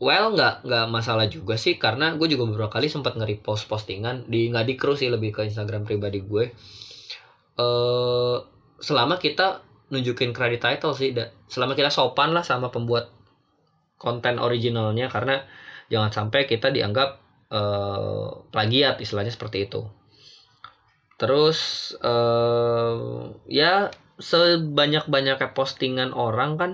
well 0.00 0.32
nggak 0.32 0.64
nggak 0.64 0.86
masalah 0.88 1.28
juga 1.28 1.60
sih 1.60 1.76
karena 1.76 2.16
gue 2.16 2.24
juga 2.24 2.48
beberapa 2.48 2.80
kali 2.80 2.88
sempat 2.88 3.20
nge-repost 3.20 3.68
postingan 3.68 4.24
di 4.26 4.48
nggak 4.48 4.64
di 4.64 4.74
sih 4.96 5.12
lebih 5.12 5.36
ke 5.36 5.44
Instagram 5.44 5.84
pribadi 5.84 6.24
gue. 6.24 6.44
Uh, 7.60 8.40
selama 8.80 9.20
kita 9.20 9.60
nunjukin 9.92 10.32
kredit 10.32 10.64
title 10.64 10.96
sih 10.96 11.12
selama 11.52 11.76
kita 11.76 11.92
sopan 11.92 12.32
lah 12.32 12.40
sama 12.40 12.72
pembuat 12.72 13.12
konten 14.00 14.40
originalnya 14.40 15.12
karena 15.12 15.44
jangan 15.92 16.08
sampai 16.08 16.48
kita 16.48 16.72
dianggap 16.72 17.20
uh, 17.52 18.48
plagiat 18.48 19.04
istilahnya 19.04 19.28
seperti 19.28 19.68
itu. 19.68 19.84
Terus 21.20 21.92
uh, 22.00 23.28
ya 23.44 23.92
sebanyak 24.16 25.04
banyaknya 25.12 25.52
postingan 25.52 26.16
orang 26.16 26.56
kan 26.56 26.72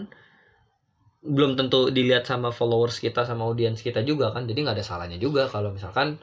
belum 1.25 1.57
tentu 1.59 1.91
dilihat 1.91 2.29
sama 2.29 2.53
followers 2.53 3.01
kita 3.01 3.25
sama 3.25 3.49
audiens 3.49 3.81
kita 3.81 4.05
juga 4.05 4.31
kan 4.31 4.45
jadi 4.45 4.63
nggak 4.63 4.77
ada 4.79 4.87
salahnya 4.87 5.19
juga 5.19 5.49
kalau 5.51 5.73
misalkan 5.75 6.21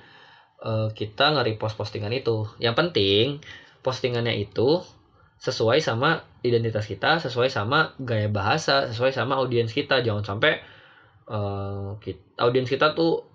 uh, 0.63 0.91
kita 0.93 1.34
nge-repost 1.34 1.75
postingan 1.75 2.13
itu 2.13 2.47
yang 2.62 2.77
penting 2.77 3.43
postingannya 3.84 4.39
itu 4.39 4.79
sesuai 5.43 5.84
sama 5.84 6.23
identitas 6.39 6.88
kita, 6.88 7.19
sesuai 7.19 7.51
sama 7.51 7.91
gaya 7.99 8.32
bahasa, 8.32 8.88
sesuai 8.88 9.12
sama 9.12 9.36
audiens 9.36 9.75
kita. 9.75 9.99
Jangan 9.99 10.23
sampai 10.23 10.63
uh, 11.27 11.99
audiens 12.39 12.71
kita 12.71 12.95
tuh 12.95 13.27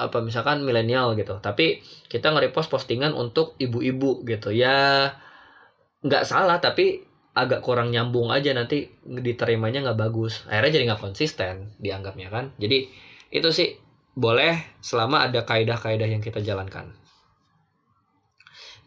apa 0.00 0.24
misalkan 0.24 0.64
milenial 0.64 1.12
gitu, 1.20 1.36
tapi 1.44 1.84
kita 2.08 2.32
nge-repost 2.32 2.72
postingan 2.72 3.12
untuk 3.12 3.52
ibu-ibu 3.60 4.24
gitu. 4.24 4.48
Ya 4.48 5.12
nggak 6.00 6.24
salah, 6.24 6.56
tapi 6.56 7.04
agak 7.30 7.62
kurang 7.62 7.94
nyambung 7.94 8.34
aja 8.34 8.50
nanti 8.50 8.90
diterimanya 9.06 9.86
nggak 9.86 9.98
bagus. 9.98 10.42
Akhirnya 10.50 10.72
jadi 10.80 10.84
nggak 10.90 11.02
konsisten 11.02 11.74
dianggapnya 11.78 12.28
kan. 12.28 12.50
Jadi 12.58 12.90
itu 13.30 13.48
sih 13.54 13.78
boleh 14.18 14.58
selama 14.82 15.30
ada 15.30 15.46
kaidah-kaidah 15.46 16.08
yang 16.10 16.22
kita 16.22 16.42
jalankan. 16.42 16.90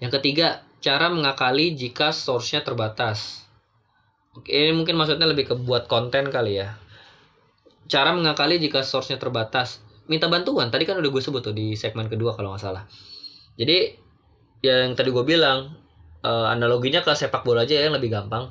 Yang 0.03 0.19
ketiga 0.19 0.67
cara 0.83 1.07
mengakali 1.07 1.79
jika 1.79 2.11
source-nya 2.11 2.59
terbatas. 2.67 3.47
Ini 4.43 4.75
mungkin 4.75 4.99
maksudnya 4.99 5.29
lebih 5.29 5.47
ke 5.47 5.55
buat 5.55 5.87
konten 5.87 6.27
kali 6.27 6.59
ya. 6.59 6.75
Cara 7.87 8.11
mengakali 8.11 8.59
jika 8.59 8.83
source-nya 8.83 9.15
terbatas. 9.15 9.79
Minta 10.11 10.27
bantuan 10.27 10.67
tadi 10.67 10.83
kan 10.83 10.99
udah 10.99 11.07
gue 11.07 11.23
sebut 11.23 11.39
tuh 11.39 11.55
di 11.55 11.79
segmen 11.79 12.11
kedua 12.11 12.35
kalau 12.35 12.51
nggak 12.51 12.63
salah. 12.63 12.83
Jadi 13.55 13.95
yang 14.59 14.91
tadi 14.99 15.09
gue 15.15 15.23
bilang 15.23 15.82
uh, 16.23 16.47
analoginya 16.49 17.03
ke 17.03 17.13
sepak 17.13 17.43
bola 17.43 17.67
aja 17.67 17.77
yang 17.77 17.93
lebih 17.93 18.09
gampang. 18.09 18.49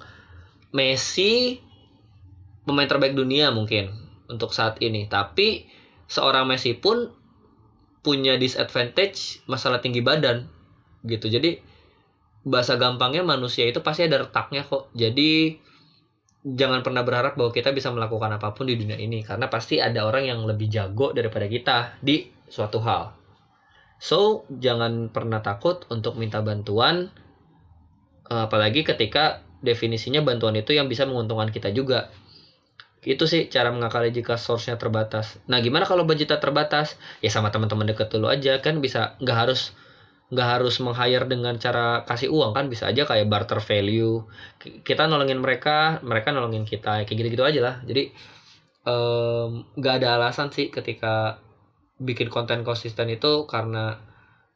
Messi 0.73 1.61
pemain 2.65 2.89
terbaik 2.89 3.17
dunia 3.17 3.53
mungkin 3.53 3.93
untuk 4.31 4.55
saat 4.55 4.79
ini, 4.81 5.09
tapi 5.09 5.67
seorang 6.09 6.49
Messi 6.49 6.77
pun 6.77 7.13
punya 8.05 8.37
disadvantage 8.37 9.45
masalah 9.49 9.81
tinggi 9.81 10.05
badan 10.05 10.47
gitu. 11.05 11.29
Jadi 11.29 11.59
bahasa 12.43 12.75
gampangnya 12.75 13.23
manusia 13.23 13.67
itu 13.67 13.81
pasti 13.81 14.07
ada 14.07 14.27
retaknya 14.27 14.67
kok. 14.67 14.91
Jadi 14.93 15.55
jangan 16.43 16.83
pernah 16.83 17.07
berharap 17.07 17.39
bahwa 17.39 17.55
kita 17.55 17.71
bisa 17.71 17.95
melakukan 17.95 18.35
apa 18.35 18.51
pun 18.51 18.67
di 18.67 18.75
dunia 18.75 18.99
ini 18.99 19.23
karena 19.23 19.47
pasti 19.47 19.79
ada 19.79 20.03
orang 20.03 20.27
yang 20.27 20.41
lebih 20.43 20.67
jago 20.67 21.15
daripada 21.15 21.47
kita 21.47 21.77
di 22.03 22.27
suatu 22.51 22.83
hal. 22.83 23.15
So, 24.03 24.51
jangan 24.51 25.15
pernah 25.15 25.39
takut 25.47 25.87
untuk 25.87 26.19
minta 26.19 26.43
bantuan 26.43 27.15
apalagi 28.29 28.87
ketika 28.87 29.41
definisinya 29.63 30.23
bantuan 30.23 30.59
itu 30.59 30.75
yang 30.75 30.91
bisa 30.91 31.07
menguntungkan 31.07 31.51
kita 31.51 31.71
juga. 31.71 32.11
Itu 33.03 33.27
sih 33.27 33.51
cara 33.51 33.75
mengakali 33.75 34.15
jika 34.15 34.39
source-nya 34.39 34.79
terbatas. 34.79 35.43
Nah 35.51 35.59
gimana 35.59 35.83
kalau 35.83 36.07
budgetnya 36.07 36.39
terbatas? 36.39 36.95
Ya 37.19 37.35
sama 37.35 37.51
teman-teman 37.51 37.91
deket 37.91 38.15
dulu 38.15 38.31
aja 38.31 38.63
kan 38.63 38.79
bisa 38.79 39.19
nggak 39.19 39.39
harus 39.47 39.75
nggak 40.33 40.49
harus 40.49 40.79
meng-hire 40.79 41.27
dengan 41.27 41.59
cara 41.59 42.07
kasih 42.07 42.31
uang 42.31 42.55
kan? 42.55 42.71
Bisa 42.71 42.87
aja 42.87 43.03
kayak 43.03 43.27
barter 43.27 43.59
value. 43.59 44.23
Kita 44.87 45.11
nolongin 45.11 45.43
mereka 45.43 45.99
mereka 46.07 46.31
nolongin 46.31 46.63
kita 46.63 47.03
kayak 47.03 47.19
gitu-gitu 47.19 47.43
aja 47.43 47.61
lah. 47.61 47.77
Jadi 47.83 48.15
nggak 49.79 49.95
ada 49.99 50.09
alasan 50.23 50.55
sih 50.55 50.71
ketika 50.71 51.43
bikin 51.99 52.31
konten 52.31 52.63
konsisten 52.63 53.11
itu 53.11 53.51
karena 53.51 53.99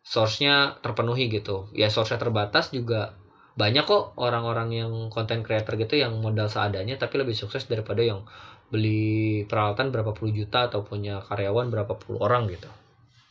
source-nya 0.06 0.78
terpenuhi 0.86 1.26
gitu. 1.30 1.66
Ya 1.74 1.90
source-nya 1.90 2.22
terbatas 2.22 2.70
juga 2.70 3.10
banyak 3.56 3.88
kok 3.88 4.12
orang-orang 4.20 4.68
yang 4.76 4.92
content 5.08 5.40
creator 5.40 5.80
gitu 5.80 5.96
yang 5.96 6.20
modal 6.20 6.46
seadanya 6.52 7.00
tapi 7.00 7.16
lebih 7.16 7.32
sukses 7.32 7.64
daripada 7.64 8.04
yang 8.04 8.28
beli 8.68 9.48
peralatan 9.48 9.88
berapa 9.88 10.12
puluh 10.12 10.36
juta 10.36 10.68
atau 10.68 10.84
punya 10.84 11.24
karyawan 11.24 11.72
berapa 11.72 11.96
puluh 11.96 12.20
orang 12.20 12.52
gitu. 12.52 12.68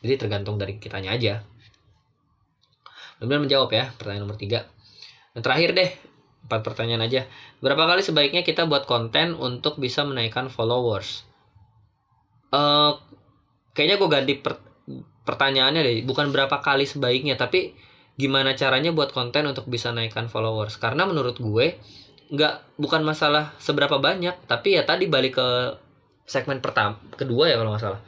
Jadi 0.01 0.17
tergantung 0.17 0.57
dari 0.57 0.81
kitanya 0.81 1.13
aja. 1.13 1.45
Benar 3.21 3.45
menjawab 3.45 3.69
ya 3.69 3.93
pertanyaan 3.95 4.25
nomor 4.25 4.41
tiga. 4.41 4.65
Dan 5.37 5.45
terakhir 5.45 5.77
deh 5.77 5.89
empat 6.45 6.61
pertanyaan 6.61 7.05
aja. 7.05 7.29
Berapa 7.61 7.85
kali 7.85 8.01
sebaiknya 8.01 8.41
kita 8.41 8.65
buat 8.65 8.89
konten 8.89 9.37
untuk 9.37 9.77
bisa 9.77 10.05
menaikkan 10.05 10.49
followers? 10.49 11.21
Uh, 12.49 12.97
kayaknya 13.77 13.97
gue 14.01 14.09
ganti 14.09 14.33
per 14.41 14.57
pertanyaannya 15.25 15.81
deh. 15.85 15.95
Bukan 16.05 16.33
berapa 16.33 16.63
kali 16.63 16.89
sebaiknya 16.89 17.37
tapi 17.37 17.75
gimana 18.15 18.55
caranya 18.55 18.95
buat 18.95 19.11
konten 19.11 19.43
untuk 19.47 19.67
bisa 19.67 19.91
naikkan 19.91 20.31
followers? 20.31 20.79
Karena 20.79 21.03
menurut 21.03 21.39
gue 21.39 21.75
nggak 22.31 22.81
bukan 22.81 23.05
masalah 23.05 23.53
seberapa 23.61 24.01
banyak 24.01 24.49
tapi 24.49 24.73
ya 24.73 24.81
tadi 24.81 25.05
balik 25.05 25.37
ke 25.37 25.47
segmen 26.25 26.57
pertama 26.57 26.97
kedua 27.13 27.51
ya 27.51 27.55
kalau 27.59 27.75
nggak 27.75 27.83
salah. 27.83 28.01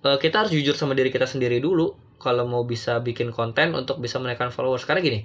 E, 0.00 0.08
kita 0.22 0.46
harus 0.46 0.52
jujur 0.54 0.72
sama 0.78 0.96
diri 0.96 1.12
kita 1.12 1.28
sendiri 1.28 1.60
dulu 1.60 1.92
kalau 2.16 2.48
mau 2.48 2.64
bisa 2.64 3.04
bikin 3.04 3.28
konten 3.34 3.76
untuk 3.76 4.00
bisa 4.00 4.16
menaikkan 4.16 4.48
followers. 4.48 4.88
Karena 4.88 5.04
gini 5.04 5.20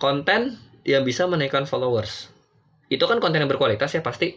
konten 0.00 0.58
yang 0.82 1.06
bisa 1.06 1.28
menaikkan 1.30 1.68
followers 1.68 2.32
itu 2.88 3.04
kan 3.04 3.20
konten 3.20 3.44
yang 3.44 3.50
berkualitas 3.50 3.92
ya 3.92 4.02
pasti. 4.02 4.34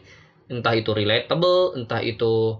Entah 0.51 0.75
itu 0.75 0.91
relatable 0.91 1.79
entah 1.79 2.03
itu 2.03 2.59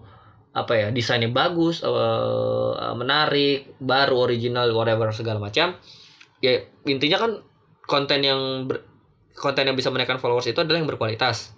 apa 0.52 0.76
ya 0.76 0.88
desainnya 0.92 1.32
bagus 1.32 1.80
uh, 1.80 2.92
menarik 2.96 3.80
baru 3.80 4.28
original 4.28 4.68
whatever 4.76 5.08
segala 5.16 5.40
macam 5.40 5.80
ya 6.42 6.66
intinya 6.90 7.18
kan 7.22 7.32
konten 7.86 8.20
yang 8.26 8.66
ber, 8.66 8.84
konten 9.38 9.64
yang 9.70 9.78
bisa 9.78 9.94
menaikkan 9.94 10.18
followers 10.18 10.50
itu 10.50 10.60
adalah 10.60 10.82
yang 10.82 10.90
berkualitas. 10.90 11.54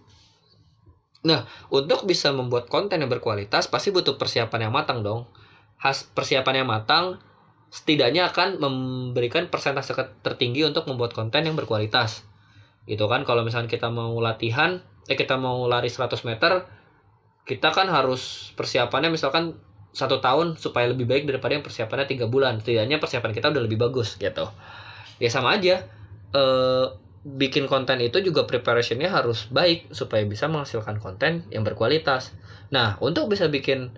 Nah, 1.23 1.47
untuk 1.71 2.03
bisa 2.03 2.35
membuat 2.35 2.67
konten 2.67 2.99
yang 2.99 3.07
berkualitas 3.07 3.71
pasti 3.71 3.95
butuh 3.95 4.19
persiapan 4.19 4.67
yang 4.67 4.73
matang 4.75 5.01
dong. 5.01 5.25
Has 5.79 6.03
persiapan 6.03 6.63
yang 6.63 6.67
matang 6.67 7.19
setidaknya 7.73 8.29
akan 8.29 8.61
memberikan 8.61 9.49
persentase 9.49 9.95
tertinggi 10.21 10.61
untuk 10.67 10.85
membuat 10.85 11.15
konten 11.15 11.47
yang 11.47 11.55
berkualitas. 11.55 12.27
Itu 12.85 13.07
kan 13.07 13.23
kalau 13.23 13.41
misalnya 13.47 13.71
kita 13.71 13.87
mau 13.87 14.13
latihan, 14.19 14.83
eh 15.07 15.15
kita 15.15 15.39
mau 15.39 15.65
lari 15.65 15.87
100 15.87 16.27
meter, 16.27 16.67
kita 17.47 17.71
kan 17.71 17.87
harus 17.89 18.53
persiapannya 18.59 19.09
misalkan 19.09 19.57
satu 19.93 20.17
tahun 20.17 20.57
supaya 20.57 20.89
lebih 20.89 21.05
baik 21.05 21.29
daripada 21.29 21.53
yang 21.53 21.61
persiapannya 21.61 22.09
tiga 22.09 22.25
bulan. 22.25 22.57
Setidaknya 22.59 22.97
persiapan 22.97 23.31
kita 23.31 23.53
udah 23.53 23.61
lebih 23.61 23.77
bagus 23.77 24.17
gitu. 24.17 24.49
Ya 25.21 25.29
sama 25.29 25.53
aja 25.53 25.85
e, 26.33 26.43
bikin 27.23 27.69
konten 27.69 28.01
itu 28.01 28.17
juga 28.25 28.49
preparationnya 28.49 29.13
harus 29.13 29.45
baik 29.53 29.93
supaya 29.93 30.25
bisa 30.25 30.49
menghasilkan 30.49 30.97
konten 30.97 31.45
yang 31.53 31.61
berkualitas. 31.61 32.33
Nah 32.73 32.97
untuk 33.05 33.29
bisa 33.29 33.45
bikin 33.47 33.93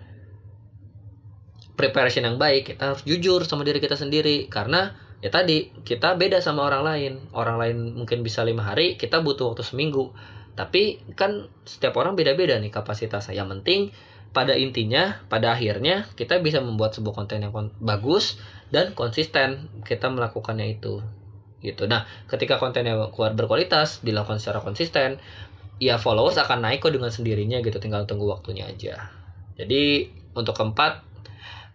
preparation 1.80 2.28
yang 2.28 2.36
baik 2.36 2.76
kita 2.76 2.92
harus 2.92 3.02
jujur 3.08 3.48
sama 3.48 3.64
diri 3.64 3.80
kita 3.80 3.96
sendiri. 3.96 4.52
Karena 4.52 4.92
ya 5.24 5.32
tadi 5.32 5.72
kita 5.80 6.12
beda 6.20 6.44
sama 6.44 6.68
orang 6.68 6.84
lain. 6.84 7.12
Orang 7.32 7.56
lain 7.56 7.96
mungkin 7.96 8.20
bisa 8.20 8.44
lima 8.44 8.68
hari 8.68 9.00
kita 9.00 9.24
butuh 9.24 9.56
waktu 9.56 9.64
seminggu. 9.64 10.12
Tapi 10.56 11.00
kan 11.16 11.48
setiap 11.64 11.96
orang 11.96 12.16
beda-beda 12.20 12.60
nih 12.60 12.68
kapasitasnya. 12.68 13.32
Yang 13.32 13.48
penting 13.60 13.80
pada 14.36 14.52
intinya 14.52 15.24
pada 15.32 15.56
akhirnya 15.56 16.04
kita 16.12 16.44
bisa 16.44 16.60
membuat 16.60 16.92
sebuah 16.92 17.24
konten 17.24 17.40
yang 17.40 17.56
bagus 17.80 18.36
dan 18.68 18.92
konsisten 18.92 19.72
kita 19.80 20.12
melakukannya 20.12 20.76
itu 20.76 21.00
gitu. 21.64 21.88
Nah 21.88 22.04
ketika 22.28 22.60
kontennya 22.60 23.00
berkualitas 23.32 24.04
dilakukan 24.04 24.36
secara 24.36 24.60
konsisten 24.60 25.16
ya 25.80 25.96
followers 25.96 26.36
akan 26.36 26.68
naik 26.68 26.84
kok 26.84 26.92
dengan 26.92 27.08
sendirinya 27.08 27.64
gitu 27.64 27.80
tinggal 27.80 28.04
tunggu 28.04 28.28
waktunya 28.28 28.68
aja. 28.68 29.08
Jadi 29.56 30.12
untuk 30.36 30.52
keempat 30.52 31.00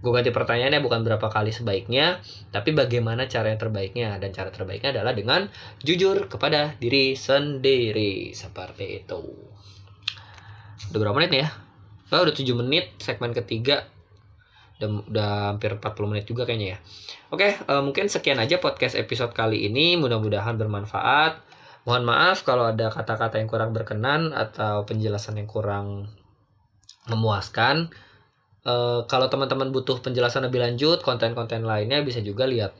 gue 0.01 0.11
ganti 0.13 0.29
pertanyaannya 0.29 0.85
bukan 0.85 1.01
berapa 1.01 1.33
kali 1.33 1.49
sebaiknya 1.49 2.21
tapi 2.53 2.77
bagaimana 2.77 3.25
cara 3.25 3.49
yang 3.49 3.57
terbaiknya? 3.57 4.21
Dan 4.21 4.37
cara 4.37 4.53
terbaiknya 4.53 4.93
adalah 4.93 5.17
dengan 5.17 5.49
jujur 5.81 6.29
kepada 6.29 6.77
diri 6.77 7.17
sendiri 7.17 8.37
seperti 8.37 9.01
itu. 9.01 9.21
Udah 10.93 10.99
berapa 11.01 11.17
menit 11.17 11.33
nih 11.33 11.41
ya 11.49 11.70
Oh, 12.11 12.21
udah 12.21 12.35
7 12.35 12.43
menit 12.59 12.91
segmen 12.99 13.31
ketiga. 13.31 13.87
Udah, 14.77 14.89
udah 15.07 15.29
hampir 15.55 15.71
40 15.77 16.11
menit 16.11 16.25
juga 16.27 16.43
kayaknya 16.43 16.75
ya. 16.75 16.77
Oke 17.31 17.55
uh, 17.71 17.79
mungkin 17.79 18.11
sekian 18.11 18.41
aja 18.43 18.59
podcast 18.59 18.99
episode 18.99 19.31
kali 19.31 19.65
ini. 19.71 19.95
Mudah-mudahan 19.95 20.59
bermanfaat. 20.59 21.39
Mohon 21.87 22.03
maaf 22.13 22.45
kalau 22.45 22.69
ada 22.69 22.93
kata-kata 22.93 23.41
yang 23.41 23.49
kurang 23.49 23.71
berkenan 23.73 24.35
atau 24.35 24.85
penjelasan 24.85 25.41
yang 25.41 25.49
kurang 25.49 26.11
memuaskan. 27.09 27.89
Uh, 28.61 29.01
Kalau 29.09 29.25
teman-teman 29.25 29.73
butuh 29.73 29.97
penjelasan 30.05 30.45
lebih 30.45 30.61
lanjut 30.61 31.01
konten-konten 31.01 31.65
lainnya 31.65 32.05
bisa 32.05 32.21
juga 32.21 32.45
lihat 32.45 32.77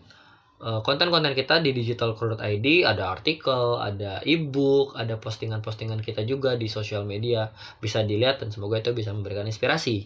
konten-konten 0.62 1.34
kita 1.34 1.58
di 1.58 1.74
digitalcrew.id 1.74 2.67
ada 2.86 3.10
artikel, 3.10 3.82
ada 3.82 4.21
e-book, 4.21 4.93
ada 4.93 5.18
postingan-postingan 5.18 6.05
kita 6.05 6.22
juga 6.22 6.53
di 6.53 6.70
sosial 6.70 7.01
media. 7.01 7.49
Bisa 7.82 8.05
dilihat 8.05 8.45
dan 8.45 8.53
semoga 8.53 8.78
itu 8.78 8.93
bisa 8.93 9.09
memberikan 9.09 9.49
inspirasi. 9.49 10.05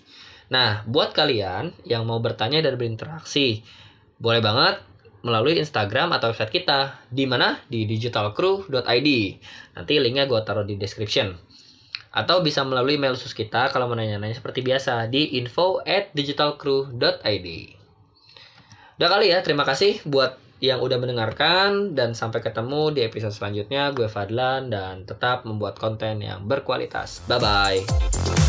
Nah, 0.55 0.87
buat 0.87 1.11
kalian 1.11 1.75
yang 1.83 2.07
mau 2.07 2.23
bertanya 2.23 2.63
dan 2.63 2.79
berinteraksi, 2.79 3.67
boleh 4.15 4.39
banget 4.39 4.79
melalui 5.25 5.57
Instagram 5.57 6.13
atau 6.13 6.31
website 6.31 6.53
kita. 6.53 7.03
Di 7.09 7.25
mana? 7.25 7.59
Di 7.65 7.83
digitalcrew.id. 7.89 9.09
Nanti 9.75 9.93
linknya 9.97 10.29
gue 10.29 10.39
taruh 10.45 10.63
di 10.63 10.77
description. 10.77 11.33
Atau 12.15 12.45
bisa 12.45 12.63
melalui 12.63 12.95
mail 12.95 13.17
khusus 13.17 13.35
kita 13.35 13.73
kalau 13.75 13.91
mau 13.91 13.97
nanya-nanya 13.97 14.37
seperti 14.39 14.63
biasa 14.63 15.11
di 15.11 15.35
info 15.35 15.83
digitalcrew.id. 15.83 17.47
Udah 18.95 19.09
kali 19.11 19.35
ya, 19.35 19.43
terima 19.43 19.67
kasih 19.67 19.99
buat 20.07 20.44
yang 20.69 20.81
udah 20.81 20.97
mendengarkan 20.97 21.93
dan 21.93 22.17
sampai 22.17 22.41
ketemu 22.41 22.93
di 22.93 23.01
episode 23.05 23.33
selanjutnya 23.33 23.93
gue 23.93 24.09
Fadlan 24.09 24.73
dan 24.73 25.05
tetap 25.05 25.45
membuat 25.45 25.77
konten 25.77 26.21
yang 26.21 26.45
berkualitas. 26.49 27.21
Bye 27.29 27.39
bye. 27.39 28.44